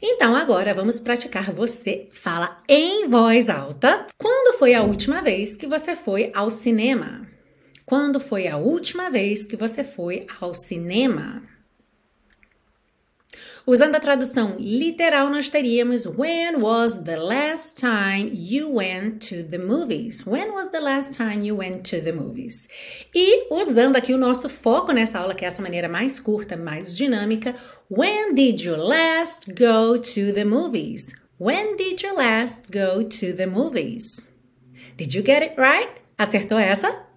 Então 0.00 0.34
agora 0.34 0.74
vamos 0.74 1.00
praticar 1.00 1.52
você 1.52 2.08
fala 2.12 2.60
em 2.68 3.08
voz 3.08 3.48
alta. 3.48 4.06
Quando 4.18 4.58
foi 4.58 4.74
a 4.74 4.82
última 4.82 5.20
vez 5.20 5.56
que 5.56 5.66
você 5.66 5.94
foi 5.94 6.30
ao 6.34 6.50
cinema? 6.50 7.26
Quando 7.84 8.20
foi 8.20 8.46
a 8.46 8.56
última 8.56 9.10
vez 9.10 9.44
que 9.44 9.56
você 9.56 9.82
foi 9.82 10.26
ao 10.40 10.52
cinema? 10.52 11.42
Usando 13.68 13.96
a 13.96 14.00
tradução 14.00 14.56
literal, 14.58 15.28
nós 15.28 15.50
teríamos 15.50 16.06
When 16.06 16.56
was 16.56 17.02
the 17.04 17.16
last 17.16 17.76
time 17.76 18.30
you 18.32 18.76
went 18.76 19.28
to 19.28 19.42
the 19.42 19.58
movies? 19.58 20.26
When 20.26 20.52
was 20.52 20.70
the 20.70 20.80
last 20.80 21.12
time 21.12 21.46
you 21.46 21.58
went 21.58 21.82
to 21.90 22.00
the 22.02 22.12
movies? 22.12 22.66
E 23.14 23.46
usando 23.52 23.96
aqui 23.96 24.14
o 24.14 24.18
nosso 24.18 24.48
foco 24.48 24.92
nessa 24.92 25.18
aula, 25.18 25.34
que 25.34 25.44
é 25.44 25.48
essa 25.48 25.60
maneira 25.60 25.86
mais 25.86 26.18
curta, 26.18 26.56
mais 26.56 26.96
dinâmica, 26.96 27.54
When 27.90 28.34
did 28.34 28.60
you 28.60 28.76
last 28.76 29.54
go 29.54 29.96
to 29.96 30.30
the 30.30 30.44
movies? 30.44 31.18
When 31.38 31.74
did 31.76 32.02
you 32.02 32.14
last 32.14 32.70
go 32.70 33.00
to 33.00 33.32
the 33.32 33.46
movies? 33.46 34.28
Did 34.98 35.14
you 35.14 35.22
get 35.22 35.42
it 35.42 35.56
right? 35.56 35.88
Acertou 36.18 36.60
essa? 36.60 37.07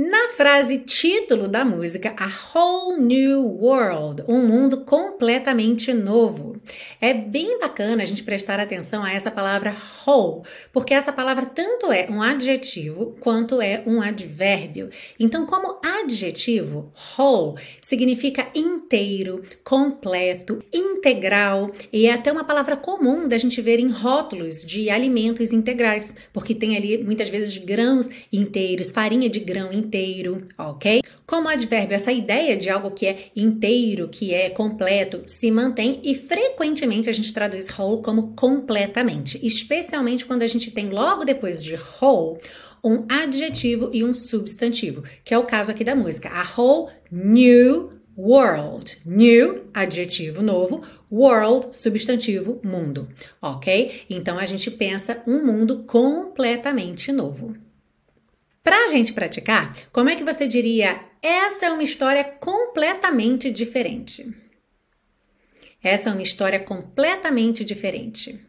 Na 0.00 0.28
frase 0.28 0.78
título 0.78 1.48
da 1.48 1.64
música, 1.64 2.14
A 2.16 2.30
Whole 2.56 3.02
New 3.02 3.58
World, 3.60 4.22
um 4.28 4.46
mundo 4.46 4.84
completamente 4.84 5.92
novo. 5.92 6.54
É 7.00 7.12
bem 7.12 7.58
bacana 7.58 8.04
a 8.04 8.06
gente 8.06 8.22
prestar 8.22 8.60
atenção 8.60 9.02
a 9.02 9.12
essa 9.12 9.28
palavra 9.28 9.74
whole, 10.06 10.42
porque 10.72 10.94
essa 10.94 11.12
palavra 11.12 11.46
tanto 11.46 11.90
é 11.90 12.06
um 12.08 12.22
adjetivo 12.22 13.16
quanto 13.18 13.60
é 13.60 13.82
um 13.84 14.00
advérbio. 14.00 14.88
Então, 15.18 15.44
como 15.44 15.80
adjetivo, 15.82 16.92
whole 17.18 17.60
significa 17.80 18.46
inteiro, 18.54 19.42
completo, 19.64 20.62
integral 20.72 21.72
e 21.92 22.06
é 22.06 22.12
até 22.12 22.30
uma 22.30 22.44
palavra 22.44 22.76
comum 22.76 23.26
da 23.26 23.36
gente 23.36 23.60
ver 23.60 23.80
em 23.80 23.90
rótulos 23.90 24.64
de 24.64 24.90
alimentos 24.90 25.52
integrais, 25.52 26.14
porque 26.32 26.54
tem 26.54 26.76
ali 26.76 27.02
muitas 27.02 27.28
vezes 27.28 27.58
grãos 27.58 28.08
inteiros, 28.32 28.92
farinha 28.92 29.28
de 29.28 29.40
grão 29.40 29.72
inteiro 29.72 29.87
inteiro, 29.88 30.44
ok? 30.56 31.02
Como 31.26 31.48
advérbio, 31.48 31.94
essa 31.94 32.12
ideia 32.12 32.56
de 32.56 32.68
algo 32.68 32.90
que 32.90 33.06
é 33.06 33.30
inteiro, 33.34 34.08
que 34.08 34.34
é 34.34 34.50
completo, 34.50 35.22
se 35.26 35.50
mantém 35.50 36.00
e 36.04 36.14
frequentemente 36.14 37.08
a 37.08 37.12
gente 37.12 37.32
traduz 37.32 37.68
whole 37.76 38.02
como 38.02 38.34
completamente, 38.36 39.38
especialmente 39.44 40.26
quando 40.26 40.42
a 40.42 40.46
gente 40.46 40.70
tem 40.70 40.90
logo 40.90 41.24
depois 41.24 41.62
de 41.62 41.74
whole 42.00 42.38
um 42.84 43.04
adjetivo 43.08 43.90
e 43.92 44.04
um 44.04 44.12
substantivo, 44.12 45.02
que 45.24 45.34
é 45.34 45.38
o 45.38 45.44
caso 45.44 45.72
aqui 45.72 45.82
da 45.82 45.96
música. 45.96 46.28
A 46.28 46.44
whole 46.56 46.92
new 47.10 47.90
world. 48.16 48.98
New, 49.04 49.68
adjetivo 49.72 50.42
novo, 50.42 50.82
world, 51.10 51.74
substantivo, 51.74 52.60
mundo, 52.64 53.08
ok? 53.40 54.04
Então 54.08 54.38
a 54.38 54.46
gente 54.46 54.70
pensa 54.70 55.22
um 55.26 55.44
mundo 55.44 55.84
completamente 55.84 57.10
novo. 57.10 57.67
Para 58.68 58.84
a 58.84 58.88
gente 58.88 59.14
praticar, 59.14 59.74
como 59.90 60.10
é 60.10 60.14
que 60.14 60.22
você 60.22 60.46
diria? 60.46 61.00
Essa 61.22 61.64
é 61.64 61.70
uma 61.70 61.82
história 61.82 62.22
completamente 62.22 63.50
diferente. 63.50 64.30
Essa 65.82 66.10
é 66.10 66.12
uma 66.12 66.20
história 66.20 66.60
completamente 66.60 67.64
diferente. 67.64 68.46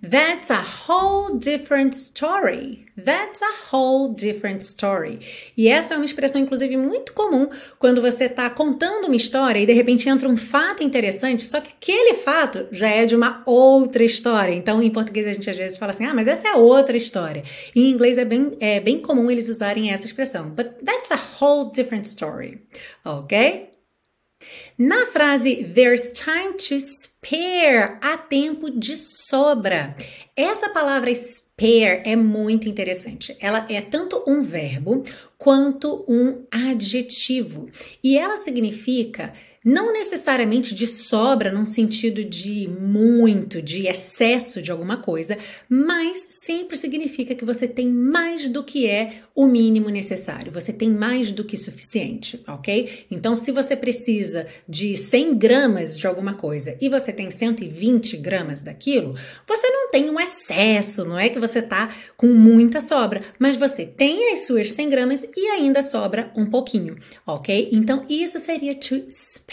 That's 0.00 0.48
a 0.50 0.62
whole 0.62 1.38
different 1.38 1.96
story. 1.96 2.86
That's 2.96 3.42
a 3.42 3.52
whole 3.70 4.14
different 4.14 4.62
story. 4.62 5.18
E 5.56 5.66
essa 5.68 5.94
é 5.94 5.96
uma 5.96 6.04
expressão, 6.04 6.40
inclusive, 6.40 6.76
muito 6.76 7.12
comum 7.12 7.48
quando 7.80 8.00
você 8.00 8.24
está 8.24 8.48
contando 8.48 9.06
uma 9.06 9.16
história 9.16 9.58
e 9.58 9.66
de 9.66 9.72
repente 9.72 10.08
entra 10.08 10.28
um 10.28 10.36
fato 10.36 10.84
interessante, 10.84 11.46
só 11.48 11.60
que 11.60 11.70
aquele 11.70 12.14
fato 12.14 12.68
já 12.70 12.88
é 12.88 13.06
de 13.06 13.16
uma 13.16 13.42
outra 13.44 14.04
história. 14.04 14.54
Então, 14.54 14.80
em 14.80 14.90
português, 14.90 15.26
a 15.26 15.32
gente 15.32 15.50
às 15.50 15.58
vezes 15.58 15.78
fala 15.78 15.90
assim: 15.90 16.04
ah, 16.04 16.14
mas 16.14 16.28
essa 16.28 16.46
é 16.46 16.54
outra 16.54 16.96
história. 16.96 17.42
Em 17.74 17.90
inglês 17.90 18.18
é 18.18 18.24
bem, 18.24 18.56
é 18.60 18.78
bem 18.78 19.00
comum 19.00 19.28
eles 19.28 19.48
usarem 19.48 19.90
essa 19.90 20.06
expressão. 20.06 20.50
But 20.50 20.74
that's 20.84 21.10
a 21.10 21.18
whole 21.40 21.72
different 21.72 22.06
story. 22.06 22.62
Ok? 23.04 23.77
Na 24.78 25.06
frase 25.06 25.64
There's 25.64 26.12
time 26.12 26.52
to 26.52 26.78
spare, 26.78 27.98
há 28.00 28.16
tempo 28.16 28.70
de 28.70 28.96
sobra. 28.96 29.96
Essa 30.36 30.68
palavra 30.68 31.12
spare 31.12 32.02
é 32.04 32.14
muito 32.14 32.68
interessante. 32.68 33.36
Ela 33.40 33.66
é 33.68 33.80
tanto 33.80 34.22
um 34.24 34.40
verbo 34.40 35.02
quanto 35.36 36.04
um 36.06 36.44
adjetivo. 36.48 37.68
E 38.04 38.16
ela 38.16 38.36
significa 38.36 39.32
não 39.68 39.92
necessariamente 39.92 40.74
de 40.74 40.86
sobra 40.86 41.52
num 41.52 41.66
sentido 41.66 42.24
de 42.24 42.66
muito, 42.80 43.60
de 43.60 43.86
excesso 43.86 44.62
de 44.62 44.72
alguma 44.72 44.96
coisa, 44.96 45.36
mas 45.68 46.18
sempre 46.42 46.74
significa 46.78 47.34
que 47.34 47.44
você 47.44 47.68
tem 47.68 47.86
mais 47.86 48.48
do 48.48 48.64
que 48.64 48.88
é 48.88 49.20
o 49.34 49.46
mínimo 49.46 49.90
necessário, 49.90 50.50
você 50.50 50.72
tem 50.72 50.90
mais 50.90 51.30
do 51.30 51.44
que 51.44 51.56
suficiente, 51.56 52.42
ok? 52.48 53.04
Então, 53.10 53.36
se 53.36 53.52
você 53.52 53.76
precisa 53.76 54.46
de 54.66 54.96
100 54.96 55.36
gramas 55.36 55.98
de 55.98 56.06
alguma 56.06 56.32
coisa 56.32 56.74
e 56.80 56.88
você 56.88 57.12
tem 57.12 57.30
120 57.30 58.16
gramas 58.16 58.62
daquilo, 58.62 59.14
você 59.46 59.68
não 59.68 59.90
tem 59.90 60.08
um 60.08 60.18
excesso, 60.18 61.04
não 61.04 61.18
é 61.18 61.28
que 61.28 61.38
você 61.38 61.60
tá 61.60 61.94
com 62.16 62.28
muita 62.28 62.80
sobra, 62.80 63.22
mas 63.38 63.58
você 63.58 63.84
tem 63.84 64.32
as 64.32 64.46
suas 64.46 64.72
100 64.72 64.88
gramas 64.88 65.26
e 65.36 65.46
ainda 65.48 65.82
sobra 65.82 66.32
um 66.34 66.46
pouquinho, 66.46 66.96
ok? 67.26 67.68
Então, 67.70 68.06
isso 68.08 68.38
seria 68.38 68.74
to 68.74 69.04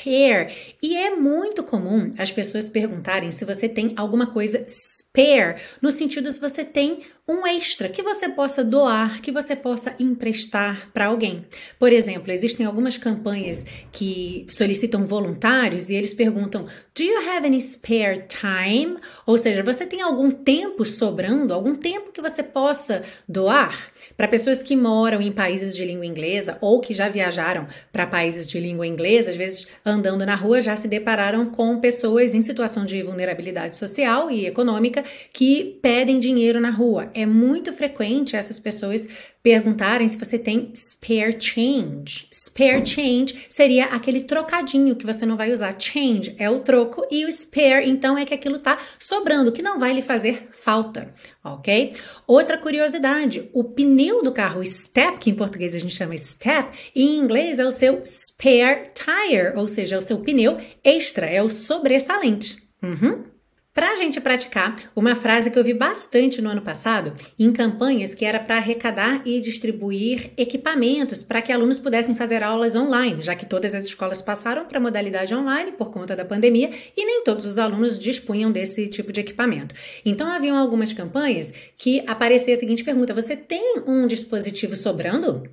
spare. 0.05 0.47
E 0.81 0.95
é 0.95 1.15
muito 1.15 1.63
comum 1.63 2.11
as 2.17 2.31
pessoas 2.31 2.69
perguntarem 2.69 3.31
se 3.31 3.43
você 3.43 3.67
tem 3.67 3.93
alguma 3.97 4.27
coisa 4.27 4.63
spare, 4.67 5.59
no 5.81 5.91
sentido 5.91 6.31
se 6.31 6.39
você 6.39 6.63
tem 6.63 6.99
um 7.27 7.45
extra 7.47 7.89
que 7.89 8.03
você 8.03 8.29
possa 8.29 8.63
doar, 8.63 9.19
que 9.19 9.31
você 9.31 9.55
possa 9.55 9.95
emprestar 9.97 10.91
para 10.93 11.07
alguém. 11.07 11.43
Por 11.79 11.91
exemplo, 11.91 12.31
existem 12.31 12.65
algumas 12.65 12.97
campanhas 12.97 13.65
que 13.91 14.45
solicitam 14.47 15.07
voluntários 15.07 15.89
e 15.89 15.95
eles 15.95 16.13
perguntam: 16.13 16.67
Do 16.93 17.03
you 17.03 17.17
have 17.29 17.47
any 17.47 17.59
spare 17.59 18.25
time? 18.27 18.97
Ou 19.25 19.39
seja, 19.39 19.63
você 19.63 19.87
tem 19.87 20.01
algum 20.01 20.29
tempo 20.29 20.85
sobrando, 20.85 21.51
algum 21.51 21.75
tempo 21.75 22.11
que 22.11 22.21
você 22.21 22.43
possa 22.43 23.01
doar? 23.27 23.75
Para 24.15 24.27
pessoas 24.27 24.61
que 24.61 24.75
moram 24.75 25.19
em 25.19 25.31
países 25.31 25.75
de 25.75 25.83
língua 25.83 26.05
inglesa 26.05 26.59
ou 26.61 26.79
que 26.79 26.93
já 26.93 27.09
viajaram 27.09 27.67
para 27.91 28.05
países 28.05 28.45
de 28.45 28.59
língua 28.59 28.85
inglesa, 28.85 29.31
às 29.31 29.37
vezes 29.37 29.67
andando 29.83 30.25
na 30.27 30.35
rua 30.35 30.61
já 30.61 30.75
se 30.75 30.87
depararam 30.87 31.47
com 31.47 31.79
pessoas 31.79 32.35
em 32.35 32.41
situação 32.41 32.85
de 32.85 33.01
vulnerabilidade 33.01 33.77
social 33.77 34.29
e 34.29 34.45
econômica 34.45 35.03
que 35.33 35.79
pedem 35.81 36.19
dinheiro 36.19 36.59
na 36.59 36.69
rua 36.69 37.09
é 37.15 37.25
muito 37.25 37.71
frequente 37.71 38.35
essas 38.35 38.59
pessoas 38.59 39.07
perguntarem 39.41 40.07
se 40.07 40.17
você 40.17 40.37
tem 40.37 40.71
spare 40.75 41.35
change. 41.39 42.27
Spare 42.33 42.85
change 42.85 43.45
seria 43.49 43.85
aquele 43.85 44.23
trocadinho 44.23 44.95
que 44.95 45.05
você 45.05 45.25
não 45.25 45.37
vai 45.37 45.53
usar. 45.53 45.75
Change 45.79 46.35
é 46.37 46.49
o 46.49 46.59
troco 46.59 47.07
e 47.09 47.23
o 47.23 47.31
spare, 47.31 47.89
então, 47.89 48.17
é 48.17 48.25
que 48.25 48.33
aquilo 48.33 48.59
tá 48.59 48.77
sobrando, 48.99 49.51
que 49.51 49.61
não 49.61 49.79
vai 49.79 49.93
lhe 49.93 50.01
fazer 50.01 50.49
falta, 50.51 51.13
ok? 51.43 51.93
Outra 52.27 52.57
curiosidade: 52.57 53.49
o 53.53 53.63
pneu 53.63 54.21
do 54.21 54.31
carro 54.31 54.65
step, 54.65 55.19
que 55.19 55.29
em 55.29 55.35
português 55.35 55.73
a 55.73 55.79
gente 55.79 55.95
chama 55.95 56.17
step, 56.17 56.77
em 56.93 57.17
inglês 57.17 57.59
é 57.59 57.65
o 57.65 57.71
seu 57.71 58.01
spare 58.03 58.89
tire, 58.93 59.55
ou 59.55 59.67
seja, 59.67 59.95
é 59.95 59.97
o 59.97 60.01
seu 60.01 60.19
pneu 60.19 60.57
extra, 60.83 61.27
é 61.27 61.41
o 61.41 61.49
sobressalente. 61.49 62.57
Uhum. 62.83 63.34
Para 63.75 63.91
a 63.91 63.95
gente 63.95 64.21
praticar, 64.21 64.73
uma 64.95 65.15
frase 65.15 65.51
que 65.51 65.59
eu 65.59 65.63
vi 65.63 65.73
bastante 65.73 66.41
no 66.41 66.49
ano 66.49 66.61
passado 66.61 67.13
em 67.37 67.51
campanhas 67.51 68.15
que 68.15 68.23
era 68.23 68.39
para 68.39 68.55
arrecadar 68.55 69.21
e 69.25 69.41
distribuir 69.41 70.31
equipamentos 70.37 71.21
para 71.21 71.41
que 71.41 71.51
alunos 71.51 71.77
pudessem 71.77 72.15
fazer 72.15 72.41
aulas 72.41 72.73
online, 72.73 73.21
já 73.21 73.35
que 73.35 73.45
todas 73.45 73.75
as 73.75 73.83
escolas 73.83 74.21
passaram 74.21 74.65
para 74.65 74.79
modalidade 74.79 75.35
online 75.35 75.73
por 75.73 75.91
conta 75.91 76.15
da 76.15 76.23
pandemia 76.23 76.69
e 76.95 77.05
nem 77.05 77.21
todos 77.25 77.45
os 77.45 77.57
alunos 77.57 77.99
dispunham 77.99 78.49
desse 78.49 78.87
tipo 78.87 79.11
de 79.11 79.19
equipamento. 79.19 79.75
Então 80.05 80.29
haviam 80.29 80.55
algumas 80.55 80.93
campanhas 80.93 81.51
que 81.77 82.01
aparecia 82.07 82.53
a 82.53 82.57
seguinte 82.57 82.81
pergunta: 82.81 83.13
Você 83.13 83.35
tem 83.35 83.81
um 83.85 84.07
dispositivo 84.07 84.73
sobrando? 84.73 85.43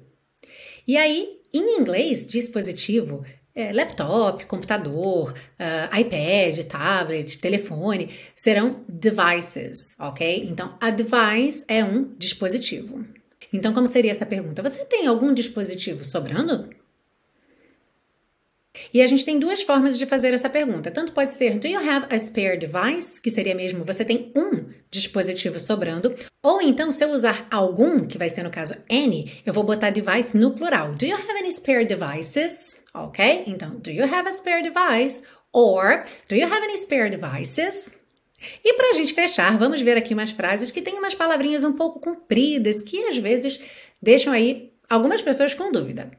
E 0.87 0.97
aí, 0.97 1.41
em 1.53 1.81
inglês, 1.81 2.25
dispositivo 2.25 3.25
é, 3.55 3.73
laptop, 3.73 4.47
computador, 4.47 5.33
uh, 5.33 5.99
iPad, 5.99 6.65
tablet, 6.67 7.39
telefone, 7.39 8.11
serão 8.35 8.85
devices, 8.89 9.95
ok? 9.99 10.49
Então, 10.49 10.77
a 10.81 10.91
device 10.91 11.65
é 11.69 11.85
um 11.85 12.15
dispositivo. 12.17 13.05
Então, 13.53 13.75
como 13.75 13.87
seria 13.87 14.11
essa 14.11 14.25
pergunta? 14.25 14.63
Você 14.63 14.85
tem 14.85 15.07
algum 15.07 15.35
dispositivo 15.35 16.03
sobrando? 16.03 16.71
E 18.93 19.03
a 19.03 19.07
gente 19.07 19.25
tem 19.25 19.39
duas 19.39 19.63
formas 19.63 19.99
de 19.99 20.07
fazer 20.07 20.33
essa 20.33 20.49
pergunta. 20.49 20.91
Tanto 20.91 21.13
pode 21.13 21.35
ser 21.35 21.59
Do 21.59 21.67
you 21.67 21.79
have 21.79 22.07
a 22.11 22.19
spare 22.19 22.59
device? 22.59 23.21
Que 23.21 23.31
seria 23.31 23.55
mesmo 23.55 23.85
você 23.85 24.05
tem 24.05 24.33
um 24.35 24.73
dispositivo 24.91 25.59
sobrando. 25.59 26.15
Ou 26.43 26.61
então, 26.61 26.91
se 26.93 27.05
eu 27.05 27.11
usar 27.11 27.47
algum, 27.51 28.07
que 28.07 28.19
vai 28.19 28.29
ser 28.29 28.43
no 28.43 28.51
caso 28.51 28.75
any, 28.91 29.31
eu 29.45 29.53
vou 29.53 29.65
botar 29.65 29.91
device 29.91 30.37
no 30.37 30.53
plural. 30.53 30.95
Do 30.95 31.05
you 31.05 31.15
have 31.15 31.39
any 31.39 31.53
spare 31.53 31.85
devices? 31.85 32.83
Ok? 32.95 33.45
Então, 33.47 33.77
do 33.77 33.91
you 33.91 34.05
have 34.05 34.29
a 34.29 34.33
spare 34.33 34.63
device? 34.63 35.23
Or, 35.53 36.03
do 36.29 36.35
you 36.35 36.47
have 36.47 36.65
any 36.65 36.77
spare 36.79 37.11
devices? 37.11 38.01
E 38.65 38.75
para 38.75 38.91
a 38.91 38.95
gente 38.95 39.15
fechar, 39.15 39.57
vamos 39.57 39.81
ver 39.83 39.97
aqui 39.97 40.15
umas 40.15 40.33
frases 40.33 40.71
que 40.71 40.83
têm 40.83 40.95
umas 40.95 41.15
palavrinhas 41.15 41.63
um 41.63 41.73
pouco 41.73 42.01
compridas 42.01 42.83
que 42.83 43.05
às 43.05 43.17
vezes 43.17 43.61
deixam 44.01 44.33
aí 44.33 44.73
algumas 44.89 45.23
pessoas 45.23 45.55
com 45.55 45.71
dúvida. 45.71 46.11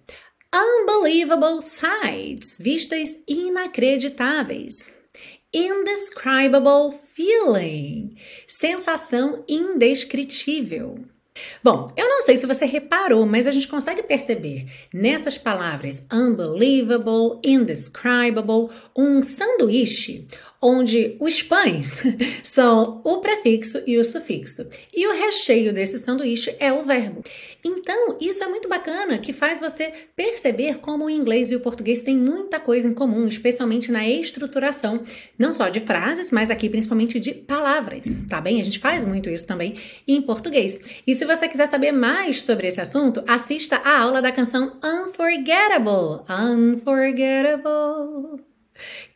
Unbelievable 0.56 1.64
sights, 1.64 2.60
vistas 2.60 3.18
inacreditáveis. 3.28 4.88
Indescribable 5.52 6.96
feeling, 7.16 8.16
sensação 8.48 9.44
indescritível. 9.48 11.06
Bom, 11.64 11.88
eu 11.98 12.08
não 12.08 12.22
sei 12.22 12.38
se 12.38 12.46
você 12.46 12.66
reparou, 12.66 13.26
mas 13.26 13.48
a 13.48 13.52
gente 13.52 13.68
consegue 13.68 14.04
perceber 14.04 14.68
nessas 14.94 15.40
palavras 15.40 16.06
unbelievable, 16.14 17.40
indescribable, 17.44 18.70
um 18.96 19.24
sanduíche 19.24 20.28
onde 20.63 21.17
os 21.20 21.43
pães 21.43 22.01
são 22.41 23.01
o 23.03 23.17
prefixo 23.17 23.84
e 23.86 23.98
o 23.98 24.05
sufixo. 24.05 24.65
E 24.96 25.05
o 25.05 25.12
recheio 25.12 25.74
desse 25.74 26.00
sanduíche 26.00 26.56
é 26.58 26.71
o 26.71 26.82
verbo. 26.82 27.21
Então, 27.63 28.17
isso 28.19 28.41
é 28.41 28.47
muito 28.47 28.69
bacana, 28.69 29.17
que 29.17 29.34
faz 29.34 29.60
você 29.60 29.91
perceber 30.15 30.78
como 30.78 31.06
o 31.06 31.10
inglês 31.10 31.52
e 31.52 31.56
o 31.56 31.60
português 31.60 32.02
têm 32.02 32.17
muita 32.17 32.62
coisa 32.62 32.88
em 32.88 32.93
comum, 32.93 33.28
especialmente 33.28 33.91
na 33.91 34.08
estruturação, 34.08 35.04
não 35.38 35.52
só 35.52 35.67
de 35.67 35.82
frases, 35.82 36.32
mas 36.32 36.49
aqui 36.49 36.69
principalmente 36.69 37.19
de 37.19 37.34
palavras, 37.34 38.15
tá 38.30 38.39
bem? 38.39 38.62
A 38.62 38.63
gente 38.63 38.80
faz 38.80 39.04
muito 39.04 39.30
isso 39.30 39.45
também 39.45 39.76
em 40.08 40.21
português. 40.21 40.80
E 41.06 41.13
se 41.13 41.26
você 41.26 41.49
quiser 41.49 41.67
saber 41.67 41.91
mais 41.91 42.41
sobre 42.41 42.67
esse 42.67 42.80
assunto, 42.80 43.21
assista 43.28 43.82
a 43.84 43.99
aula 43.99 44.21
da 44.21 44.32
canção 44.32 44.80
Unforgettable. 44.82 46.23
Unforgettable. 46.30 48.41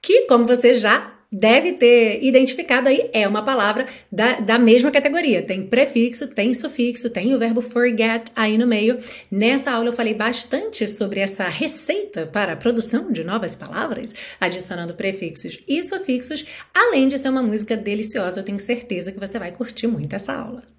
Que, 0.01 0.27
como 0.27 0.45
você 0.45 0.75
já 0.75 1.16
deve 1.31 1.73
ter 1.73 2.23
identificado 2.23 2.87
aí, 2.87 3.09
é 3.13 3.27
uma 3.27 3.43
palavra 3.43 3.85
da, 4.11 4.39
da 4.39 4.57
mesma 4.57 4.91
categoria. 4.91 5.41
Tem 5.41 5.65
prefixo, 5.65 6.27
tem 6.27 6.53
sufixo, 6.53 7.09
tem 7.09 7.33
o 7.33 7.39
verbo 7.39 7.61
forget 7.61 8.31
aí 8.35 8.57
no 8.57 8.67
meio. 8.67 8.97
Nessa 9.29 9.71
aula 9.71 9.89
eu 9.89 9.93
falei 9.93 10.13
bastante 10.13 10.87
sobre 10.87 11.19
essa 11.19 11.43
receita 11.43 12.25
para 12.25 12.53
a 12.53 12.57
produção 12.57 13.11
de 13.11 13.23
novas 13.23 13.55
palavras, 13.55 14.13
adicionando 14.39 14.93
prefixos 14.93 15.59
e 15.67 15.83
sufixos, 15.83 16.45
além 16.73 17.07
de 17.07 17.17
ser 17.17 17.29
uma 17.29 17.43
música 17.43 17.75
deliciosa. 17.75 18.39
Eu 18.39 18.45
tenho 18.45 18.59
certeza 18.59 19.11
que 19.11 19.19
você 19.19 19.37
vai 19.37 19.51
curtir 19.51 19.87
muito 19.87 20.15
essa 20.15 20.33
aula. 20.33 20.76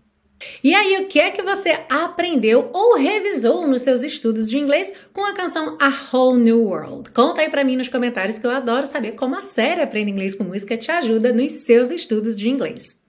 E 0.62 0.74
aí, 0.74 1.03
o 1.03 1.07
que 1.07 1.18
é 1.18 1.31
que 1.31 1.42
você 1.42 1.79
aprendeu 1.88 2.70
ou 2.72 2.96
revisou 2.96 3.66
nos 3.66 3.83
seus 3.83 4.03
estudos 4.03 4.48
de 4.48 4.59
inglês 4.59 4.92
com 5.12 5.24
a 5.24 5.33
canção 5.33 5.77
A 5.81 5.92
Whole 6.12 6.40
New 6.40 6.62
World? 6.62 7.11
Conta 7.11 7.40
aí 7.40 7.51
para 7.51 7.64
mim 7.64 7.77
nos 7.77 7.88
comentários 7.88 8.38
que 8.38 8.46
eu 8.46 8.51
adoro 8.51 8.87
saber 8.87 9.12
como 9.12 9.37
a 9.37 9.42
série 9.42 9.83
Aprenda 9.83 10.11
Inglês 10.11 10.35
com 10.35 10.44
Música 10.44 10.77
te 10.77 10.90
ajuda 10.90 11.33
nos 11.33 11.53
seus 11.64 11.90
estudos 11.90 12.38
de 12.38 12.48
inglês. 12.48 13.03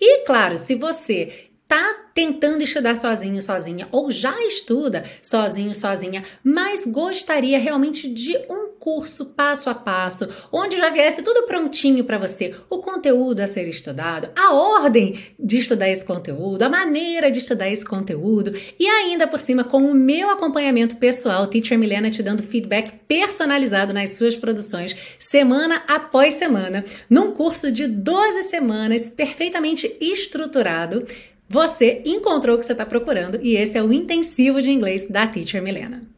E 0.00 0.24
claro, 0.24 0.56
se 0.56 0.76
você 0.76 1.47
tá 1.68 2.06
tentando 2.14 2.64
estudar 2.64 2.96
sozinho, 2.96 3.40
sozinha, 3.40 3.86
ou 3.92 4.10
já 4.10 4.34
estuda 4.44 5.04
sozinho, 5.22 5.72
sozinha, 5.74 6.24
mas 6.42 6.84
gostaria 6.84 7.58
realmente 7.60 8.08
de 8.08 8.36
um 8.50 8.70
curso 8.80 9.26
passo 9.26 9.68
a 9.68 9.74
passo, 9.74 10.28
onde 10.50 10.78
já 10.78 10.88
viesse 10.88 11.22
tudo 11.22 11.46
prontinho 11.46 12.04
para 12.04 12.16
você, 12.16 12.54
o 12.70 12.78
conteúdo 12.78 13.40
a 13.40 13.46
ser 13.46 13.68
estudado, 13.68 14.30
a 14.34 14.54
ordem 14.54 15.18
de 15.38 15.58
estudar 15.58 15.90
esse 15.90 16.04
conteúdo, 16.04 16.62
a 16.62 16.68
maneira 16.68 17.30
de 17.30 17.38
estudar 17.38 17.68
esse 17.68 17.84
conteúdo, 17.84 18.52
e 18.80 18.86
ainda 18.88 19.26
por 19.26 19.38
cima 19.38 19.62
com 19.62 19.84
o 19.84 19.94
meu 19.94 20.30
acompanhamento 20.30 20.96
pessoal, 20.96 21.46
Teacher 21.46 21.78
Milena 21.78 22.10
te 22.10 22.22
dando 22.22 22.42
feedback 22.42 22.94
personalizado 23.06 23.92
nas 23.92 24.10
suas 24.10 24.36
produções, 24.36 24.96
semana 25.18 25.84
após 25.86 26.34
semana, 26.34 26.84
num 27.10 27.32
curso 27.32 27.70
de 27.70 27.86
12 27.86 28.44
semanas 28.44 29.08
perfeitamente 29.08 29.96
estruturado 30.00 31.04
você 31.48 32.02
encontrou 32.04 32.56
o 32.56 32.58
que 32.58 32.66
você 32.66 32.72
está 32.72 32.84
procurando 32.84 33.40
e 33.42 33.56
esse 33.56 33.78
é 33.78 33.82
o 33.82 33.92
intensivo 33.92 34.60
de 34.60 34.70
inglês 34.70 35.06
da 35.06 35.26
Teacher 35.26 35.62
Milena. 35.62 36.17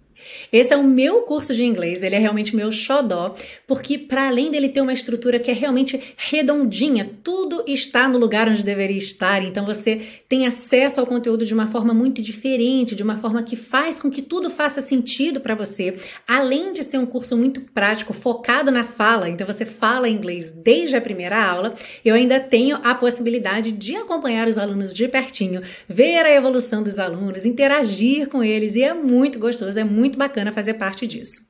Esse 0.52 0.72
é 0.72 0.76
o 0.76 0.84
meu 0.84 1.22
curso 1.22 1.54
de 1.54 1.64
inglês, 1.64 2.02
ele 2.02 2.14
é 2.14 2.18
realmente 2.18 2.54
meu 2.54 2.70
xodó, 2.72 3.34
porque 3.66 3.98
para 3.98 4.28
além 4.28 4.50
dele 4.50 4.68
ter 4.68 4.80
uma 4.80 4.92
estrutura 4.92 5.38
que 5.38 5.50
é 5.50 5.54
realmente 5.54 6.00
redondinha, 6.16 7.10
tudo 7.22 7.62
está 7.66 8.08
no 8.08 8.18
lugar 8.18 8.48
onde 8.48 8.62
deveria 8.62 8.98
estar, 8.98 9.42
então 9.42 9.64
você 9.64 10.00
tem 10.28 10.46
acesso 10.46 11.00
ao 11.00 11.06
conteúdo 11.06 11.44
de 11.44 11.54
uma 11.54 11.66
forma 11.66 11.94
muito 11.94 12.22
diferente, 12.22 12.94
de 12.94 13.02
uma 13.02 13.16
forma 13.16 13.42
que 13.42 13.56
faz 13.56 14.00
com 14.00 14.10
que 14.10 14.22
tudo 14.22 14.50
faça 14.50 14.80
sentido 14.80 15.40
para 15.40 15.54
você. 15.54 15.94
Além 16.26 16.72
de 16.72 16.82
ser 16.82 16.98
um 16.98 17.06
curso 17.06 17.36
muito 17.36 17.60
prático, 17.60 18.12
focado 18.12 18.70
na 18.70 18.84
fala, 18.84 19.28
então 19.28 19.46
você 19.46 19.64
fala 19.64 20.08
inglês 20.08 20.50
desde 20.50 20.96
a 20.96 21.00
primeira 21.00 21.42
aula, 21.42 21.74
eu 22.04 22.14
ainda 22.14 22.40
tenho 22.40 22.78
a 22.82 22.94
possibilidade 22.94 23.72
de 23.72 23.96
acompanhar 23.96 24.48
os 24.48 24.58
alunos 24.58 24.94
de 24.94 25.06
pertinho, 25.08 25.60
ver 25.88 26.24
a 26.24 26.34
evolução 26.34 26.82
dos 26.82 26.98
alunos, 26.98 27.44
interagir 27.44 28.28
com 28.28 28.42
eles 28.42 28.74
e 28.74 28.82
é 28.82 28.94
muito 28.94 29.38
gostoso, 29.38 29.78
é 29.78 29.84
muito 29.84 30.09
bacana 30.18 30.52
fazer 30.52 30.74
parte 30.74 31.06
disso. 31.06 31.42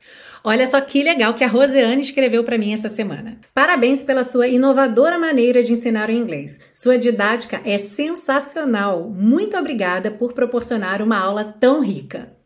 Olha 0.42 0.66
só 0.66 0.80
que 0.80 1.02
legal 1.02 1.34
que 1.34 1.44
a 1.44 1.48
Roseane 1.48 2.00
escreveu 2.00 2.42
para 2.42 2.56
mim 2.56 2.72
essa 2.72 2.88
semana. 2.88 3.38
Parabéns 3.54 4.02
pela 4.02 4.24
sua 4.24 4.48
inovadora 4.48 5.18
maneira 5.18 5.62
de 5.62 5.72
ensinar 5.72 6.08
o 6.08 6.12
inglês. 6.12 6.58
Sua 6.72 6.98
didática 6.98 7.60
é 7.64 7.76
sensacional. 7.76 9.10
Muito 9.10 9.56
obrigada 9.56 10.10
por 10.10 10.32
proporcionar 10.32 11.02
uma 11.02 11.18
aula 11.18 11.44
tão 11.44 11.84
rica. 11.84 12.39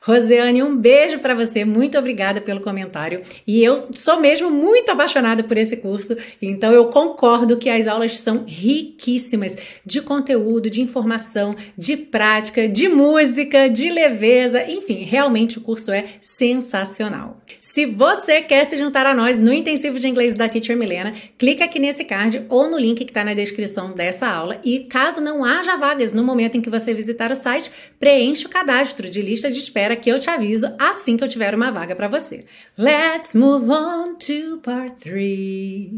Rosiane, 0.00 0.62
um 0.62 0.76
beijo 0.76 1.18
para 1.18 1.34
você. 1.34 1.64
Muito 1.64 1.98
obrigada 1.98 2.40
pelo 2.40 2.60
comentário. 2.60 3.22
E 3.46 3.62
eu 3.62 3.88
sou 3.92 4.20
mesmo 4.20 4.50
muito 4.50 4.90
apaixonada 4.90 5.42
por 5.42 5.56
esse 5.56 5.76
curso, 5.76 6.16
então 6.40 6.72
eu 6.72 6.86
concordo 6.86 7.56
que 7.56 7.68
as 7.68 7.86
aulas 7.86 8.18
são 8.18 8.44
riquíssimas 8.46 9.56
de 9.84 10.00
conteúdo, 10.00 10.70
de 10.70 10.80
informação, 10.80 11.54
de 11.76 11.96
prática, 11.96 12.68
de 12.68 12.88
música, 12.88 13.68
de 13.68 13.90
leveza, 13.90 14.64
enfim, 14.70 15.04
realmente 15.04 15.58
o 15.58 15.60
curso 15.60 15.92
é 15.92 16.04
sensacional. 16.20 17.40
Se 17.58 17.86
você 17.86 18.40
quer 18.40 18.64
se 18.64 18.76
juntar 18.76 19.06
a 19.06 19.14
nós 19.14 19.38
no 19.38 19.52
intensivo 19.52 19.98
de 19.98 20.08
inglês 20.08 20.34
da 20.34 20.48
Teacher 20.48 20.76
Milena, 20.76 21.12
clica 21.38 21.64
aqui 21.64 21.78
nesse 21.78 22.04
card 22.04 22.44
ou 22.48 22.68
no 22.68 22.78
link 22.78 23.04
que 23.04 23.10
está 23.10 23.24
na 23.24 23.34
descrição 23.34 23.92
dessa 23.92 24.26
aula 24.26 24.60
e 24.64 24.80
caso 24.80 25.20
não 25.20 25.44
haja 25.44 25.76
vagas 25.76 26.12
no 26.12 26.24
momento 26.24 26.56
em 26.56 26.60
que 26.60 26.70
você 26.70 26.92
visitar 26.92 27.30
o 27.30 27.36
site, 27.36 27.70
preencha 27.98 28.46
o 28.46 28.50
cadastro 28.50 29.08
de 29.08 29.22
lista 29.22 29.50
de 29.50 29.58
espera 29.70 29.94
que 29.94 30.10
eu 30.10 30.18
te 30.18 30.28
aviso 30.28 30.74
assim 30.78 31.16
que 31.16 31.22
eu 31.22 31.28
tiver 31.28 31.54
uma 31.54 31.70
vaga 31.70 31.94
para 31.94 32.08
você. 32.08 32.44
Let's 32.76 33.34
move 33.34 33.70
on 33.70 34.16
to 34.16 34.58
part 34.58 34.96
3. 34.96 35.90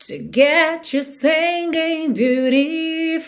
To 0.00 0.14
get 0.30 0.92
you 0.92 1.02
singing 1.02 2.12
beautifully. 2.12 3.22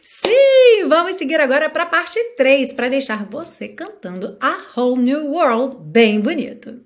Sim, 0.00 0.86
vamos 0.88 1.16
seguir 1.16 1.40
agora 1.40 1.70
para 1.70 1.84
a 1.84 1.86
parte 1.86 2.18
3 2.36 2.72
para 2.72 2.88
deixar 2.88 3.24
você 3.26 3.68
cantando 3.68 4.36
A 4.40 4.58
Whole 4.74 5.00
New 5.00 5.30
World 5.30 5.76
bem 5.78 6.18
bonito. 6.18 6.80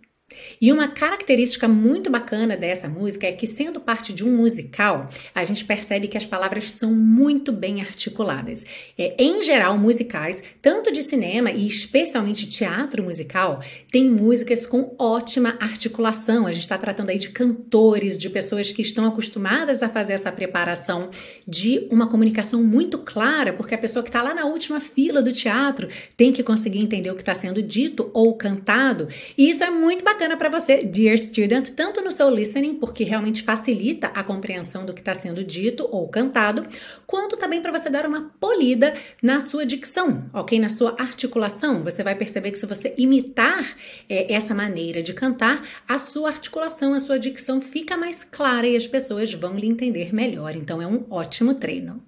E 0.60 0.72
uma 0.72 0.88
característica 0.88 1.68
muito 1.68 2.10
bacana 2.10 2.56
dessa 2.56 2.88
música 2.88 3.26
é 3.26 3.32
que, 3.32 3.46
sendo 3.46 3.80
parte 3.80 4.12
de 4.12 4.24
um 4.24 4.36
musical, 4.36 5.08
a 5.34 5.44
gente 5.44 5.64
percebe 5.64 6.08
que 6.08 6.16
as 6.16 6.26
palavras 6.26 6.70
são 6.70 6.92
muito 6.94 7.52
bem 7.52 7.80
articuladas. 7.80 8.64
É, 8.98 9.14
em 9.18 9.42
geral, 9.42 9.78
musicais, 9.78 10.42
tanto 10.60 10.92
de 10.92 11.02
cinema 11.02 11.50
e 11.50 11.66
especialmente 11.66 12.46
teatro 12.46 13.02
musical, 13.02 13.60
tem 13.90 14.08
músicas 14.10 14.66
com 14.66 14.94
ótima 14.98 15.56
articulação. 15.60 16.46
A 16.46 16.52
gente 16.52 16.62
está 16.62 16.78
tratando 16.78 17.10
aí 17.10 17.18
de 17.18 17.30
cantores, 17.30 18.18
de 18.18 18.30
pessoas 18.30 18.72
que 18.72 18.82
estão 18.82 19.06
acostumadas 19.06 19.82
a 19.82 19.88
fazer 19.88 20.14
essa 20.14 20.32
preparação 20.32 21.10
de 21.46 21.86
uma 21.90 22.08
comunicação 22.08 22.62
muito 22.62 22.98
clara, 22.98 23.52
porque 23.52 23.74
a 23.74 23.78
pessoa 23.78 24.02
que 24.02 24.08
está 24.08 24.22
lá 24.22 24.34
na 24.34 24.44
última 24.46 24.80
fila 24.80 25.22
do 25.22 25.32
teatro 25.32 25.88
tem 26.16 26.32
que 26.32 26.42
conseguir 26.42 26.80
entender 26.80 27.10
o 27.10 27.14
que 27.14 27.22
está 27.22 27.34
sendo 27.34 27.62
dito 27.62 28.10
ou 28.12 28.34
cantado. 28.34 29.08
E 29.36 29.50
isso 29.50 29.62
é 29.62 29.70
muito 29.70 30.04
bacana 30.04 30.36
para 30.36 30.48
dear 30.84 31.18
student, 31.18 31.70
tanto 31.70 32.00
no 32.00 32.10
seu 32.10 32.30
listening, 32.30 32.74
porque 32.74 33.04
realmente 33.04 33.42
facilita 33.42 34.08
a 34.08 34.22
compreensão 34.22 34.84
do 34.84 34.94
que 34.94 35.00
está 35.00 35.14
sendo 35.14 35.44
dito 35.44 35.88
ou 35.90 36.08
cantado, 36.08 36.66
quanto 37.06 37.36
também 37.36 37.60
para 37.60 37.72
você 37.72 37.90
dar 37.90 38.06
uma 38.06 38.32
polida 38.40 38.94
na 39.22 39.40
sua 39.40 39.66
dicção, 39.66 40.30
ok? 40.32 40.58
Na 40.58 40.68
sua 40.68 40.96
articulação. 40.98 41.82
Você 41.82 42.02
vai 42.02 42.14
perceber 42.14 42.50
que 42.50 42.58
se 42.58 42.66
você 42.66 42.94
imitar 42.96 43.76
é, 44.08 44.32
essa 44.32 44.54
maneira 44.54 45.02
de 45.02 45.12
cantar, 45.12 45.62
a 45.86 45.98
sua 45.98 46.28
articulação, 46.28 46.94
a 46.94 47.00
sua 47.00 47.18
dicção 47.18 47.60
fica 47.60 47.96
mais 47.96 48.24
clara 48.24 48.66
e 48.66 48.76
as 48.76 48.86
pessoas 48.86 49.32
vão 49.32 49.54
lhe 49.54 49.66
entender 49.66 50.14
melhor. 50.14 50.54
Então 50.56 50.80
é 50.80 50.86
um 50.86 51.04
ótimo 51.10 51.54
treino. 51.54 52.02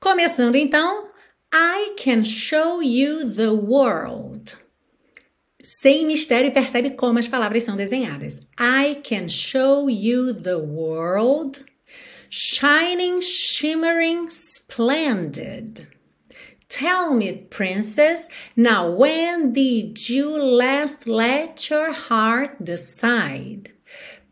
Começando 0.00 0.56
então, 0.56 1.08
I 1.52 1.94
can 1.96 2.22
show 2.22 2.82
you 2.82 3.30
the 3.30 3.48
world 3.50 4.65
sem 5.80 6.06
mistério, 6.06 6.52
percebe 6.52 6.90
como 6.90 7.18
as 7.18 7.28
palavras 7.28 7.62
são 7.62 7.76
desenhadas. 7.76 8.40
I 8.58 8.94
can 9.02 9.28
show 9.28 9.90
you 9.90 10.32
the 10.32 10.56
world, 10.56 11.64
shining, 12.30 13.20
shimmering, 13.20 14.26
splendid. 14.28 15.86
Tell 16.66 17.14
me, 17.14 17.46
princess, 17.50 18.26
now 18.56 18.90
when 18.90 19.52
did 19.52 20.08
you 20.08 20.30
last 20.38 21.06
let 21.06 21.68
your 21.68 21.92
heart 21.92 22.56
decide? 22.58 23.75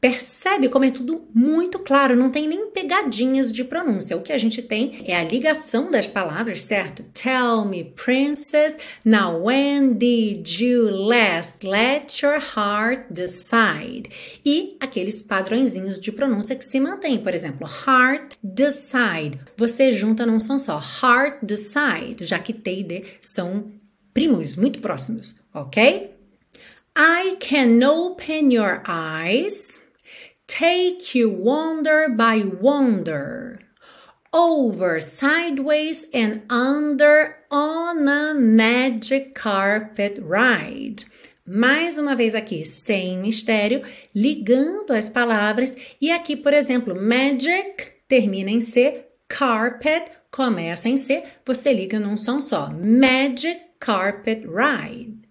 Percebe 0.04 0.68
como 0.68 0.84
é 0.84 0.90
tudo 0.90 1.26
muito 1.32 1.78
claro, 1.78 2.14
não 2.14 2.30
tem 2.30 2.46
nem 2.46 2.70
pegadinhas 2.70 3.50
de 3.50 3.64
pronúncia. 3.64 4.14
O 4.14 4.20
que 4.20 4.34
a 4.34 4.36
gente 4.36 4.60
tem 4.60 5.02
é 5.06 5.16
a 5.16 5.24
ligação 5.24 5.90
das 5.90 6.06
palavras, 6.06 6.60
certo? 6.60 7.02
Tell 7.14 7.64
me, 7.64 7.84
princess, 7.84 8.76
now 9.02 9.42
when 9.42 9.94
did 9.94 10.60
you 10.60 10.90
last 10.90 11.66
let 11.66 12.22
your 12.22 12.38
heart 12.38 13.06
decide? 13.08 14.10
E 14.44 14.76
aqueles 14.78 15.22
padrõezinhos 15.22 15.98
de 15.98 16.12
pronúncia 16.12 16.54
que 16.54 16.66
se 16.66 16.78
mantêm, 16.78 17.18
por 17.18 17.32
exemplo, 17.32 17.66
heart 17.66 18.34
decide. 18.42 19.40
Você 19.56 19.90
junta 19.90 20.26
num 20.26 20.38
som 20.38 20.58
só, 20.58 20.82
heart 21.02 21.38
decide, 21.42 22.24
já 22.24 22.38
que 22.38 22.52
T 22.52 22.80
e 22.80 22.84
D 22.84 23.04
são 23.22 23.72
primos, 24.12 24.54
muito 24.54 24.80
próximos, 24.80 25.34
ok? 25.54 26.10
I 26.94 27.36
can 27.40 27.80
open 27.88 28.52
your 28.52 28.82
eyes 28.86 29.82
take 30.46 31.14
you 31.14 31.30
wonder 31.30 32.08
by 32.08 32.42
wonder, 32.44 33.60
over, 34.32 35.00
sideways, 35.00 36.06
and 36.12 36.42
under 36.50 37.36
on 37.50 38.08
a 38.08 38.34
magic 38.34 39.34
carpet 39.34 40.18
ride. 40.22 41.04
Mais 41.46 41.98
uma 41.98 42.16
vez 42.16 42.34
aqui, 42.34 42.64
sem 42.64 43.18
mistério, 43.18 43.82
ligando 44.14 44.92
as 44.92 45.08
palavras. 45.08 45.76
E 46.00 46.10
aqui, 46.10 46.36
por 46.36 46.54
exemplo, 46.54 46.94
magic 46.94 47.92
termina 48.08 48.50
em 48.50 48.60
C, 48.60 49.04
carpet 49.28 50.10
começa 50.30 50.88
em 50.88 50.96
C, 50.96 51.22
você 51.44 51.72
liga 51.72 52.00
num 52.00 52.16
som 52.16 52.40
só. 52.40 52.70
Magic 52.70 53.60
carpet 53.78 54.46
ride. 54.46 55.23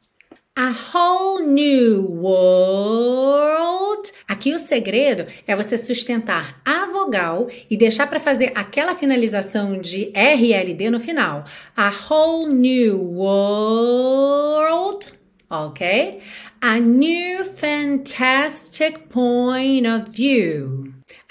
A 0.55 0.69
whole 0.69 1.47
new 1.47 2.21
world. 2.21 4.11
Aqui 4.27 4.53
o 4.53 4.59
segredo 4.59 5.25
é 5.47 5.55
você 5.55 5.79
sustentar 5.79 6.61
a 6.63 6.85
vogal 6.85 7.47
e 7.67 7.75
deixar 7.75 8.05
para 8.05 8.19
fazer 8.19 8.51
aquela 8.53 8.93
finalização 8.93 9.81
de 9.81 10.11
RLD 10.13 10.91
no 10.91 10.99
final. 10.99 11.43
A 11.75 11.89
whole 11.89 12.53
new 12.53 13.01
world. 13.15 15.11
Ok? 15.49 16.19
A 16.61 16.79
new 16.79 17.43
fantastic 17.45 19.07
point 19.09 19.87
of 19.87 20.11
view. 20.11 20.82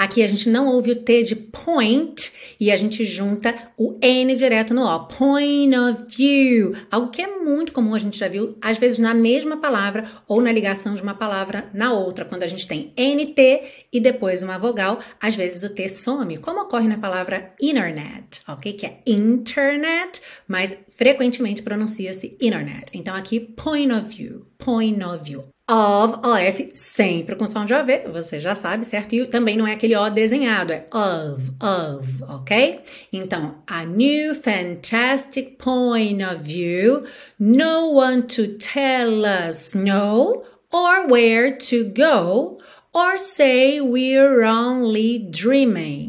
Aqui 0.03 0.21
a 0.21 0.27
gente 0.27 0.49
não 0.49 0.67
ouve 0.67 0.91
o 0.91 0.97
T 0.97 1.23
de 1.23 1.37
point 1.37 2.33
e 2.59 2.73
a 2.73 2.77
gente 2.77 3.05
junta 3.05 3.55
o 3.79 3.97
N 4.03 4.35
direto 4.35 4.75
no 4.75 4.83
O. 4.83 5.07
Point 5.07 5.79
of 5.79 6.07
view. 6.09 6.75
Algo 6.91 7.09
que 7.09 7.23
é 7.23 7.29
muito 7.29 7.71
comum, 7.71 7.95
a 7.95 8.01
gente 8.01 8.19
já 8.19 8.27
viu, 8.27 8.59
às 8.61 8.79
vezes 8.79 8.99
na 8.99 9.15
mesma 9.15 9.59
palavra 9.59 10.05
ou 10.27 10.43
na 10.43 10.51
ligação 10.51 10.97
de 10.97 11.03
uma 11.05 11.15
palavra 11.15 11.71
na 11.73 11.93
outra. 11.93 12.25
Quando 12.25 12.43
a 12.43 12.49
gente 12.49 12.67
tem 12.67 12.93
NT 12.99 13.63
e 13.93 14.01
depois 14.01 14.43
uma 14.43 14.59
vogal, 14.59 14.99
às 15.21 15.37
vezes 15.37 15.63
o 15.63 15.73
T 15.73 15.89
some, 15.89 16.39
como 16.39 16.63
ocorre 16.63 16.89
na 16.89 16.99
palavra 16.99 17.55
internet, 17.61 18.43
ok? 18.49 18.73
Que 18.73 18.87
é 18.87 19.03
internet, 19.07 20.21
mas 20.49 20.77
frequentemente 20.89 21.63
pronuncia-se 21.63 22.37
internet. 22.41 22.91
Então 22.93 23.15
aqui, 23.15 23.39
point 23.39 23.93
of 23.93 24.09
view, 24.09 24.47
point 24.59 25.01
of 25.05 25.23
view 25.23 25.52
of, 25.69 26.19
OF, 26.23 26.71
sempre 26.75 27.37
com 27.37 27.47
som 27.47 27.65
de 27.65 27.73
OV, 27.73 28.09
você 28.09 28.41
já 28.41 28.55
sabe, 28.55 28.85
certo? 28.85 29.15
E 29.15 29.27
também 29.27 29.57
não 29.57 29.67
é 29.67 29.73
aquele 29.73 29.97
O 29.97 30.11
desenhado, 30.11 30.73
é 30.73 30.87
of, 30.93 31.53
of, 31.61 32.23
ok? 32.29 32.81
Então, 33.13 33.57
a 33.67 33.85
new 33.85 34.35
fantastic 34.35 35.57
point 35.59 36.23
of 36.23 36.43
view, 36.43 37.05
no 37.39 37.93
one 37.93 38.23
to 38.23 38.59
tell 38.59 39.25
us 39.25 39.75
no, 39.75 40.43
or 40.73 41.07
where 41.09 41.57
to 41.57 41.85
go, 41.85 42.59
or 42.93 43.17
say 43.17 43.81
we're 43.81 44.43
only 44.45 45.19
dreaming. 45.19 46.09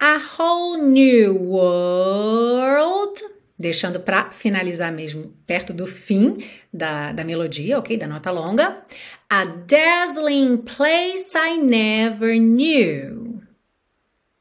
A 0.00 0.18
whole 0.18 0.78
new 0.78 1.34
world 1.34 3.20
deixando 3.60 4.00
para 4.00 4.30
finalizar 4.30 4.90
mesmo 4.90 5.34
perto 5.46 5.74
do 5.74 5.86
fim 5.86 6.38
da, 6.72 7.12
da 7.12 7.22
melodia, 7.22 7.78
ok? 7.78 7.94
Da 7.94 8.08
nota 8.08 8.30
longa. 8.30 8.78
A 9.28 9.44
dazzling 9.44 10.56
place 10.56 11.36
I 11.36 11.58
never 11.58 12.40
knew. 12.40 13.42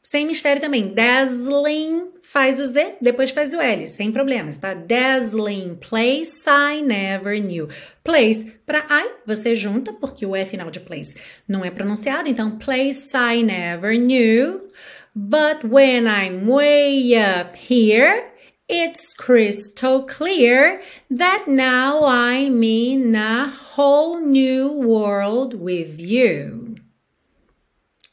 Sem 0.02 0.26
mistério 0.26 0.62
também. 0.62 0.94
Dazzling 0.94 2.14
faz 2.24 2.62
o 2.62 2.66
Z, 2.66 2.96
depois 3.02 3.32
faz 3.32 3.54
o 3.54 3.60
L, 3.60 3.86
sem 3.88 4.10
problemas, 4.10 4.58
tá? 4.58 4.74
Dazzling 4.74 5.76
place 5.76 6.46
I 6.48 6.82
never 6.82 7.42
knew. 7.42 7.68
Place 8.02 8.54
para 8.66 8.88
I, 8.90 9.10
você 9.26 9.54
junta, 9.54 9.92
porque 9.92 10.26
o 10.26 10.34
E 10.34 10.46
final 10.46 10.72
de 10.72 10.80
place 10.80 11.16
não 11.46 11.66
é 11.66 11.70
pronunciado, 11.70 12.30
então 12.30 12.58
place 12.58 13.12
I 13.14 13.44
never 13.44 14.00
knew. 14.00 14.66
But 15.14 15.66
when 15.70 16.06
I'm 16.06 16.50
way 16.50 17.16
up 17.16 17.58
here, 17.58 18.39
it's 18.70 19.14
crystal 19.14 20.04
clear 20.04 20.82
that 21.10 21.46
now 21.48 22.06
I'm 22.06 22.64
in 22.64 23.16
a 23.16 23.50
whole 23.50 24.22
new 24.22 24.72
world 24.72 25.54
with 25.56 26.00
you. 26.00 26.78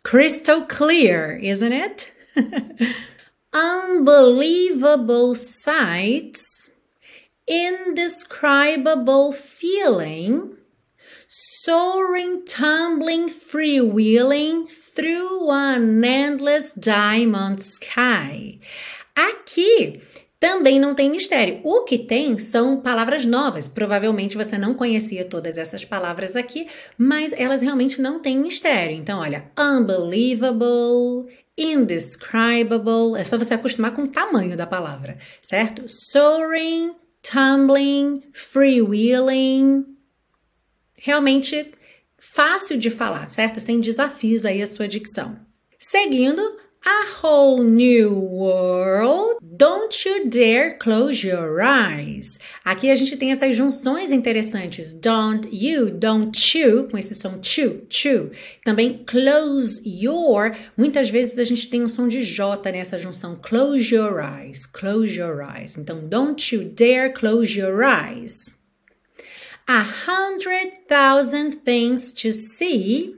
Crystal 0.02 0.62
clear, 0.62 1.36
isn't 1.36 1.72
it? 1.72 2.12
Unbelievable 3.52 5.34
sights 5.34 6.56
indescribable 7.46 9.32
feeling, 9.32 10.56
soaring, 11.28 12.44
tumbling, 12.44 13.28
freewheeling 13.28 14.68
through 14.68 15.50
an 15.50 16.04
endless 16.04 16.72
diamond 16.72 17.62
sky. 17.62 18.58
Aqui 19.16 20.02
também 20.38 20.78
não 20.78 20.94
tem 20.94 21.10
mistério. 21.10 21.60
O 21.64 21.82
que 21.84 21.98
tem 21.98 22.36
são 22.36 22.80
palavras 22.80 23.24
novas. 23.24 23.66
Provavelmente 23.66 24.36
você 24.36 24.58
não 24.58 24.74
conhecia 24.74 25.24
todas 25.24 25.56
essas 25.56 25.84
palavras 25.84 26.36
aqui, 26.36 26.68
mas 26.98 27.32
elas 27.32 27.62
realmente 27.62 28.00
não 28.02 28.20
têm 28.20 28.38
mistério. 28.38 28.94
Então, 28.94 29.20
olha, 29.20 29.50
unbelievable, 29.58 31.26
indescribable. 31.56 33.18
É 33.18 33.24
só 33.24 33.38
você 33.38 33.54
acostumar 33.54 33.94
com 33.94 34.02
o 34.02 34.08
tamanho 34.08 34.56
da 34.56 34.66
palavra, 34.66 35.16
certo? 35.40 35.84
Soaring, 35.86 36.94
tumbling, 37.22 38.22
freewheeling. 38.32 39.86
Realmente 40.98 41.72
fácil 42.18 42.76
de 42.76 42.90
falar, 42.90 43.32
certo? 43.32 43.58
Sem 43.58 43.80
desafios 43.80 44.44
aí 44.44 44.60
a 44.60 44.66
sua 44.66 44.86
dicção. 44.86 45.38
Seguindo, 45.78 46.42
a 46.86 47.04
whole 47.20 47.64
new 47.64 48.14
world. 48.14 49.38
Don't 49.42 50.04
you 50.04 50.30
dare 50.30 50.78
close 50.78 51.26
your 51.26 51.60
eyes. 51.60 52.38
Aqui 52.64 52.90
a 52.90 52.94
gente 52.94 53.16
tem 53.16 53.32
essas 53.32 53.56
junções 53.56 54.12
interessantes. 54.12 54.92
Don't 54.92 55.48
you, 55.50 55.90
don't 55.90 56.56
you, 56.56 56.84
com 56.88 56.96
esse 56.96 57.14
som 57.16 57.42
chu, 57.42 57.82
chu. 57.90 58.30
Também 58.64 59.02
close 59.04 59.82
your. 59.84 60.54
Muitas 60.76 61.10
vezes 61.10 61.38
a 61.38 61.44
gente 61.44 61.68
tem 61.68 61.82
um 61.82 61.88
som 61.88 62.06
de 62.06 62.22
J 62.22 62.70
nessa 62.70 62.98
junção. 62.98 63.36
Close 63.42 63.92
your 63.92 64.20
eyes, 64.20 64.64
close 64.64 65.18
your 65.18 65.42
eyes. 65.42 65.76
Então, 65.76 66.06
don't 66.06 66.54
you 66.54 66.64
dare 66.64 67.12
close 67.12 67.58
your 67.58 67.82
eyes. 67.82 68.56
A 69.66 69.82
hundred 69.82 70.86
thousand 70.86 71.64
things 71.64 72.12
to 72.12 72.32
see. 72.32 73.16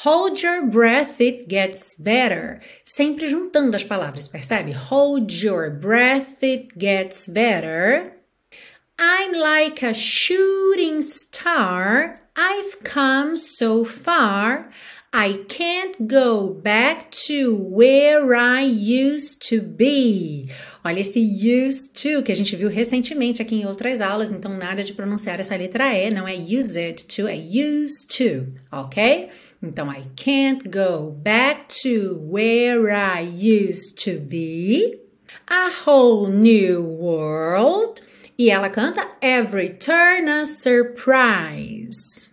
Hold 0.00 0.42
your 0.42 0.66
breath, 0.66 1.22
it 1.22 1.48
gets 1.48 1.94
better. 1.94 2.60
Sempre 2.84 3.26
juntando 3.28 3.74
as 3.74 3.82
palavras, 3.82 4.28
percebe? 4.28 4.72
Hold 4.72 5.32
your 5.32 5.70
breath, 5.70 6.42
it 6.42 6.76
gets 6.76 7.26
better. 7.26 8.12
I'm 8.98 9.32
like 9.32 9.82
a 9.82 9.94
shooting 9.94 11.00
star. 11.00 12.20
I've 12.36 12.84
come 12.84 13.36
so 13.36 13.86
far. 13.86 14.68
I 15.14 15.44
can't 15.48 16.06
go 16.06 16.50
back 16.50 17.10
to 17.26 17.56
where 17.56 18.34
I 18.34 18.60
used 18.64 19.48
to 19.48 19.62
be. 19.62 20.50
Olha 20.84 21.00
esse 21.00 21.18
used 21.18 21.94
to 22.02 22.22
que 22.22 22.32
a 22.32 22.36
gente 22.36 22.54
viu 22.54 22.68
recentemente 22.68 23.40
aqui 23.40 23.54
em 23.54 23.66
outras 23.66 24.02
aulas, 24.02 24.30
então 24.30 24.54
nada 24.58 24.84
de 24.84 24.92
pronunciar 24.92 25.40
essa 25.40 25.56
letra 25.56 25.94
E, 25.94 26.10
não 26.10 26.28
é 26.28 26.34
used 26.34 27.06
to, 27.06 27.26
é 27.26 27.34
used 27.34 28.08
to, 28.08 28.52
ok? 28.70 29.30
Então, 29.66 29.90
I 29.90 30.04
can't 30.14 30.70
go 30.70 31.10
back 31.10 31.68
to 31.82 32.18
where 32.22 32.88
I 32.92 33.20
used 33.20 33.98
to 34.04 34.20
be. 34.20 35.00
A 35.48 35.70
whole 35.70 36.28
new 36.28 36.84
world. 36.84 38.00
E 38.38 38.48
ela 38.48 38.70
canta 38.70 39.04
Every 39.20 39.70
turn 39.70 40.28
a 40.28 40.46
surprise. 40.46 42.30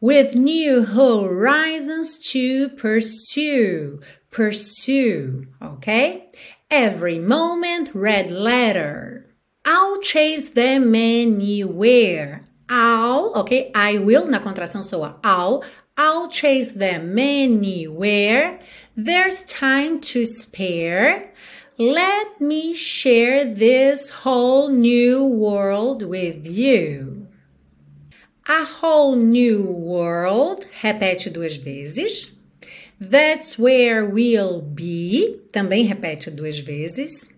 With 0.00 0.34
new 0.34 0.84
horizons 0.84 2.18
to 2.32 2.70
pursue. 2.70 4.00
Pursue, 4.32 5.46
ok? 5.60 6.28
Every 6.68 7.18
moment, 7.20 7.90
red 7.94 8.32
letter. 8.32 9.26
I'll 9.64 10.00
chase 10.00 10.48
them 10.48 10.96
anywhere. 10.96 12.44
I'll, 12.68 13.32
ok? 13.36 13.70
I 13.74 13.98
will, 13.98 14.26
na 14.26 14.40
contração 14.40 14.82
soa 14.82 15.20
I'll. 15.22 15.62
I'll 15.96 16.28
chase 16.28 16.72
them 16.72 17.18
anywhere. 17.18 18.60
There's 18.96 19.44
time 19.44 20.00
to 20.00 20.24
spare. 20.24 21.32
Let 21.76 22.40
me 22.40 22.72
share 22.72 23.44
this 23.44 24.08
whole 24.10 24.70
new 24.70 25.26
world 25.26 26.02
with 26.02 26.48
you. 26.48 27.28
A 28.48 28.64
whole 28.64 29.16
new 29.16 29.70
world, 29.70 30.66
repete 30.82 31.32
duas 31.32 31.56
vezes. 31.56 32.30
That's 32.98 33.58
where 33.58 34.04
we'll 34.04 34.62
be, 34.62 35.40
também 35.52 35.86
repete 35.88 36.34
duas 36.34 36.58
vezes. 36.60 37.32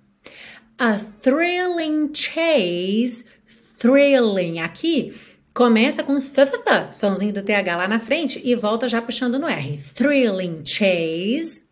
A 0.78 0.98
thrilling 0.98 2.12
chase, 2.12 3.24
thrilling 3.48 4.58
aqui 4.58 5.12
Começa 5.54 6.02
com 6.02 6.18
th, 6.18 6.92
somzinho 6.92 7.32
do 7.32 7.40
TH 7.40 7.76
lá 7.76 7.86
na 7.86 8.00
frente 8.00 8.42
e 8.44 8.56
volta 8.56 8.88
já 8.88 9.00
puxando 9.00 9.38
no 9.38 9.46
R. 9.46 9.78
Thrilling 9.94 10.64
chase. 10.66 11.62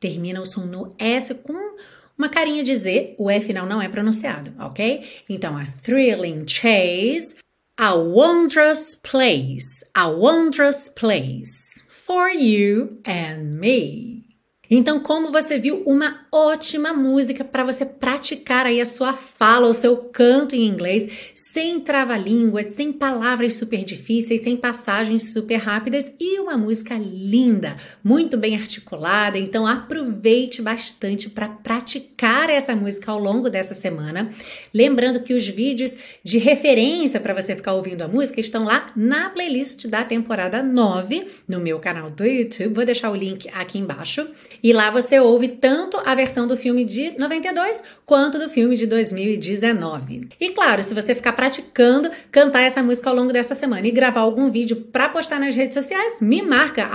Termina 0.00 0.40
o 0.40 0.44
som 0.44 0.62
no 0.62 0.92
S 0.98 1.32
com 1.36 1.76
uma 2.18 2.28
carinha 2.28 2.64
de 2.64 2.74
Z. 2.74 3.14
O 3.16 3.30
E 3.30 3.40
final 3.40 3.64
não 3.64 3.80
é 3.80 3.88
pronunciado, 3.88 4.52
ok? 4.58 5.04
Então, 5.28 5.56
a 5.56 5.64
thrilling 5.84 6.48
chase. 6.48 7.36
A 7.76 7.94
wondrous 7.94 8.96
place. 8.96 9.86
A 9.94 10.08
wondrous 10.08 10.88
place. 10.88 11.84
For 11.88 12.30
you 12.30 13.00
and 13.06 13.56
me. 13.56 14.24
Então, 14.68 14.98
como 14.98 15.30
você 15.30 15.60
viu, 15.60 15.84
uma 15.86 16.26
ótima 16.30 16.92
música 16.92 17.42
para 17.42 17.64
você 17.64 17.84
praticar 17.84 18.66
aí 18.66 18.80
a 18.80 18.84
sua 18.84 19.12
fala, 19.12 19.68
o 19.68 19.74
seu 19.74 19.96
canto 19.96 20.54
em 20.54 20.66
inglês, 20.66 21.32
sem 21.34 21.80
trava-línguas, 21.80 22.66
sem 22.66 22.92
palavras 22.92 23.54
super 23.54 23.84
difíceis, 23.84 24.42
sem 24.42 24.56
passagens 24.56 25.32
super 25.32 25.56
rápidas 25.56 26.12
e 26.20 26.38
uma 26.40 26.56
música 26.56 26.96
linda, 26.98 27.76
muito 28.02 28.36
bem 28.36 28.54
articulada. 28.54 29.38
Então, 29.38 29.66
aproveite 29.66 30.60
bastante 30.60 31.30
para 31.30 31.48
praticar 31.48 32.50
essa 32.50 32.74
música 32.76 33.10
ao 33.10 33.18
longo 33.18 33.48
dessa 33.48 33.74
semana. 33.74 34.30
Lembrando 34.72 35.20
que 35.20 35.34
os 35.34 35.48
vídeos 35.48 35.96
de 36.22 36.38
referência 36.38 37.20
para 37.20 37.34
você 37.34 37.56
ficar 37.56 37.72
ouvindo 37.72 38.02
a 38.02 38.08
música 38.08 38.40
estão 38.40 38.64
lá 38.64 38.92
na 38.94 39.30
playlist 39.30 39.86
da 39.86 40.04
temporada 40.04 40.62
9 40.62 41.26
no 41.46 41.60
meu 41.60 41.78
canal 41.78 42.10
do 42.10 42.24
YouTube. 42.24 42.74
Vou 42.74 42.84
deixar 42.84 43.10
o 43.10 43.16
link 43.16 43.48
aqui 43.52 43.78
embaixo. 43.78 44.28
E 44.62 44.72
lá 44.72 44.90
você 44.90 45.18
ouve 45.20 45.48
tanto 45.48 45.96
a 46.04 46.14
versão 46.18 46.48
do 46.48 46.56
filme 46.56 46.84
de 46.84 47.16
92 47.16 47.80
quanto 48.04 48.40
do 48.40 48.50
filme 48.50 48.76
de 48.76 48.86
2019. 48.86 50.28
E 50.40 50.50
claro, 50.50 50.82
se 50.82 50.92
você 50.92 51.14
ficar 51.14 51.32
praticando 51.32 52.10
cantar 52.32 52.62
essa 52.62 52.82
música 52.82 53.08
ao 53.08 53.14
longo 53.14 53.32
dessa 53.32 53.54
semana 53.54 53.86
e 53.86 53.92
gravar 53.92 54.22
algum 54.22 54.50
vídeo 54.50 54.76
para 54.76 55.08
postar 55.08 55.38
nas 55.38 55.54
redes 55.54 55.74
sociais, 55.74 56.20
me 56.20 56.42
marca 56.42 56.88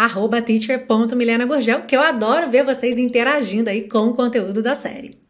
teacher.milenagurgel, 0.45 1.83
que 1.83 1.95
eu 1.95 2.01
adoro 2.01 2.51
ver 2.51 2.65
vocês 2.65 2.97
interagindo 2.97 3.69
aí 3.69 3.87
com 3.87 4.07
o 4.07 4.13
conteúdo 4.13 4.61
da 4.61 4.75
série. 4.75 5.23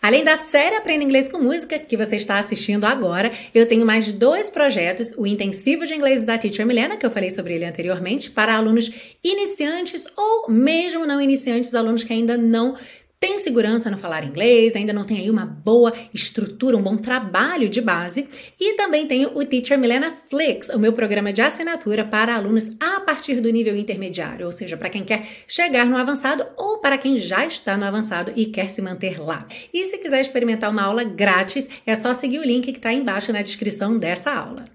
Além 0.00 0.22
da 0.22 0.36
série 0.36 0.76
Aprenda 0.76 1.02
Inglês 1.02 1.28
com 1.28 1.38
Música, 1.38 1.78
que 1.78 1.96
você 1.96 2.16
está 2.16 2.38
assistindo 2.38 2.84
agora, 2.84 3.32
eu 3.52 3.66
tenho 3.66 3.84
mais 3.84 4.12
dois 4.12 4.48
projetos: 4.48 5.12
o 5.16 5.26
Intensivo 5.26 5.86
de 5.86 5.94
Inglês 5.94 6.22
da 6.22 6.38
Teacher 6.38 6.66
Milena, 6.66 6.96
que 6.96 7.04
eu 7.04 7.10
falei 7.10 7.30
sobre 7.30 7.54
ele 7.54 7.64
anteriormente, 7.64 8.30
para 8.30 8.54
alunos 8.54 8.90
iniciantes 9.22 10.06
ou 10.16 10.48
mesmo 10.48 11.06
não 11.06 11.20
iniciantes, 11.20 11.74
alunos 11.74 12.04
que 12.04 12.12
ainda 12.12 12.36
não 12.36 12.76
tem 13.24 13.38
segurança 13.38 13.90
no 13.90 13.96
falar 13.96 14.22
inglês, 14.22 14.76
ainda 14.76 14.92
não 14.92 15.06
tem 15.06 15.18
aí 15.18 15.30
uma 15.30 15.46
boa 15.46 15.90
estrutura, 16.12 16.76
um 16.76 16.82
bom 16.82 16.94
trabalho 16.94 17.70
de 17.70 17.80
base. 17.80 18.28
E 18.60 18.74
também 18.74 19.06
tenho 19.06 19.30
o 19.34 19.42
Teacher 19.42 19.78
Milena 19.78 20.10
Flix, 20.10 20.68
o 20.68 20.78
meu 20.78 20.92
programa 20.92 21.32
de 21.32 21.40
assinatura 21.40 22.04
para 22.04 22.36
alunos 22.36 22.72
a 22.78 23.00
partir 23.00 23.40
do 23.40 23.48
nível 23.48 23.74
intermediário, 23.78 24.44
ou 24.44 24.52
seja, 24.52 24.76
para 24.76 24.90
quem 24.90 25.02
quer 25.02 25.26
chegar 25.48 25.86
no 25.86 25.96
avançado 25.96 26.46
ou 26.54 26.80
para 26.80 26.98
quem 26.98 27.16
já 27.16 27.46
está 27.46 27.78
no 27.78 27.86
avançado 27.86 28.30
e 28.36 28.44
quer 28.44 28.68
se 28.68 28.82
manter 28.82 29.18
lá. 29.18 29.46
E 29.72 29.86
se 29.86 29.96
quiser 29.96 30.20
experimentar 30.20 30.70
uma 30.70 30.82
aula 30.82 31.02
grátis, 31.02 31.66
é 31.86 31.94
só 31.94 32.12
seguir 32.12 32.40
o 32.40 32.44
link 32.44 32.70
que 32.72 32.78
está 32.78 32.92
embaixo 32.92 33.32
na 33.32 33.40
descrição 33.40 33.96
dessa 33.96 34.30
aula. 34.30 34.66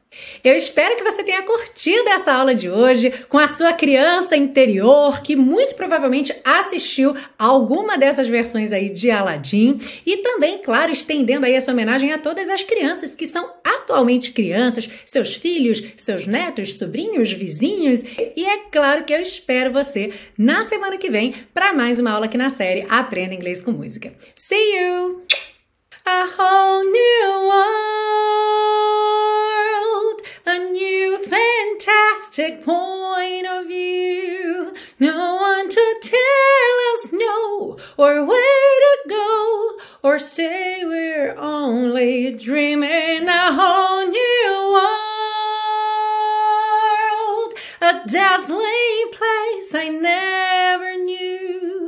Eu 0.43 0.55
espero 0.55 0.95
que 0.95 1.03
você 1.03 1.23
tenha 1.23 1.43
curtido 1.43 2.09
essa 2.09 2.33
aula 2.33 2.55
de 2.55 2.69
hoje 2.69 3.11
com 3.29 3.37
a 3.37 3.47
sua 3.47 3.73
criança 3.73 4.35
interior, 4.35 5.21
que 5.21 5.35
muito 5.35 5.75
provavelmente 5.75 6.35
assistiu 6.43 7.15
alguma 7.37 7.97
dessas 7.97 8.27
versões 8.27 8.71
aí 8.71 8.89
de 8.89 9.11
Aladdin 9.11 9.79
e 10.05 10.17
também, 10.17 10.57
claro, 10.57 10.91
estendendo 10.91 11.45
aí 11.45 11.53
essa 11.53 11.71
homenagem 11.71 12.11
a 12.11 12.17
todas 12.17 12.49
as 12.49 12.63
crianças 12.63 13.13
que 13.13 13.27
são 13.27 13.53
atualmente 13.63 14.31
crianças, 14.31 14.89
seus 15.05 15.35
filhos, 15.35 15.83
seus 15.95 16.25
netos, 16.25 16.77
sobrinhos, 16.77 17.31
vizinhos. 17.31 18.03
E 18.35 18.45
é 18.45 18.57
claro 18.71 19.03
que 19.03 19.13
eu 19.13 19.21
espero 19.21 19.71
você 19.71 20.11
na 20.37 20.63
semana 20.63 20.97
que 20.97 21.09
vem 21.09 21.35
para 21.53 21.73
mais 21.73 21.99
uma 21.99 22.11
aula 22.11 22.25
aqui 22.25 22.37
na 22.37 22.49
série 22.49 22.85
Aprenda 22.89 23.35
Inglês 23.35 23.61
com 23.61 23.71
Música. 23.71 24.13
See 24.35 24.77
you! 24.77 25.23
A 26.05 26.25
whole 26.25 26.85
new 26.89 27.31
world, 27.45 28.19
a 30.49 30.57
new 30.71 31.15
fantastic 31.19 32.65
point 32.65 33.45
of 33.45 33.67
view. 33.67 34.73
No 34.99 35.35
one 35.35 35.69
to 35.69 35.99
tell 36.01 36.75
us 36.93 37.09
no 37.11 37.77
or 37.97 38.25
where 38.25 38.79
to 38.85 39.09
go 39.09 39.77
or 40.01 40.17
say 40.17 40.83
we're 40.83 41.35
only 41.37 42.33
dreaming 42.33 43.27
a 43.27 43.53
whole 43.53 44.07
new 44.07 44.73
world, 47.37 47.53
a 47.81 48.01
dazzling 48.07 49.11
place 49.19 49.75
I 49.75 49.89
never 49.89 50.97
knew. 51.03 51.78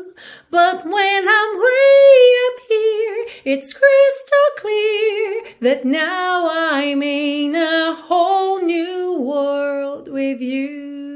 But 0.51 0.83
when 0.83 1.29
I'm 1.29 1.55
way 1.55 2.35
up 2.47 2.59
here, 2.67 3.25
it's 3.45 3.71
crystal 3.71 4.49
clear 4.57 5.43
that 5.61 5.85
now 5.85 6.49
I'm 6.51 7.01
in 7.01 7.55
a 7.55 7.95
whole 7.95 8.61
new 8.61 9.17
world 9.17 10.09
with 10.09 10.41
you. 10.41 11.10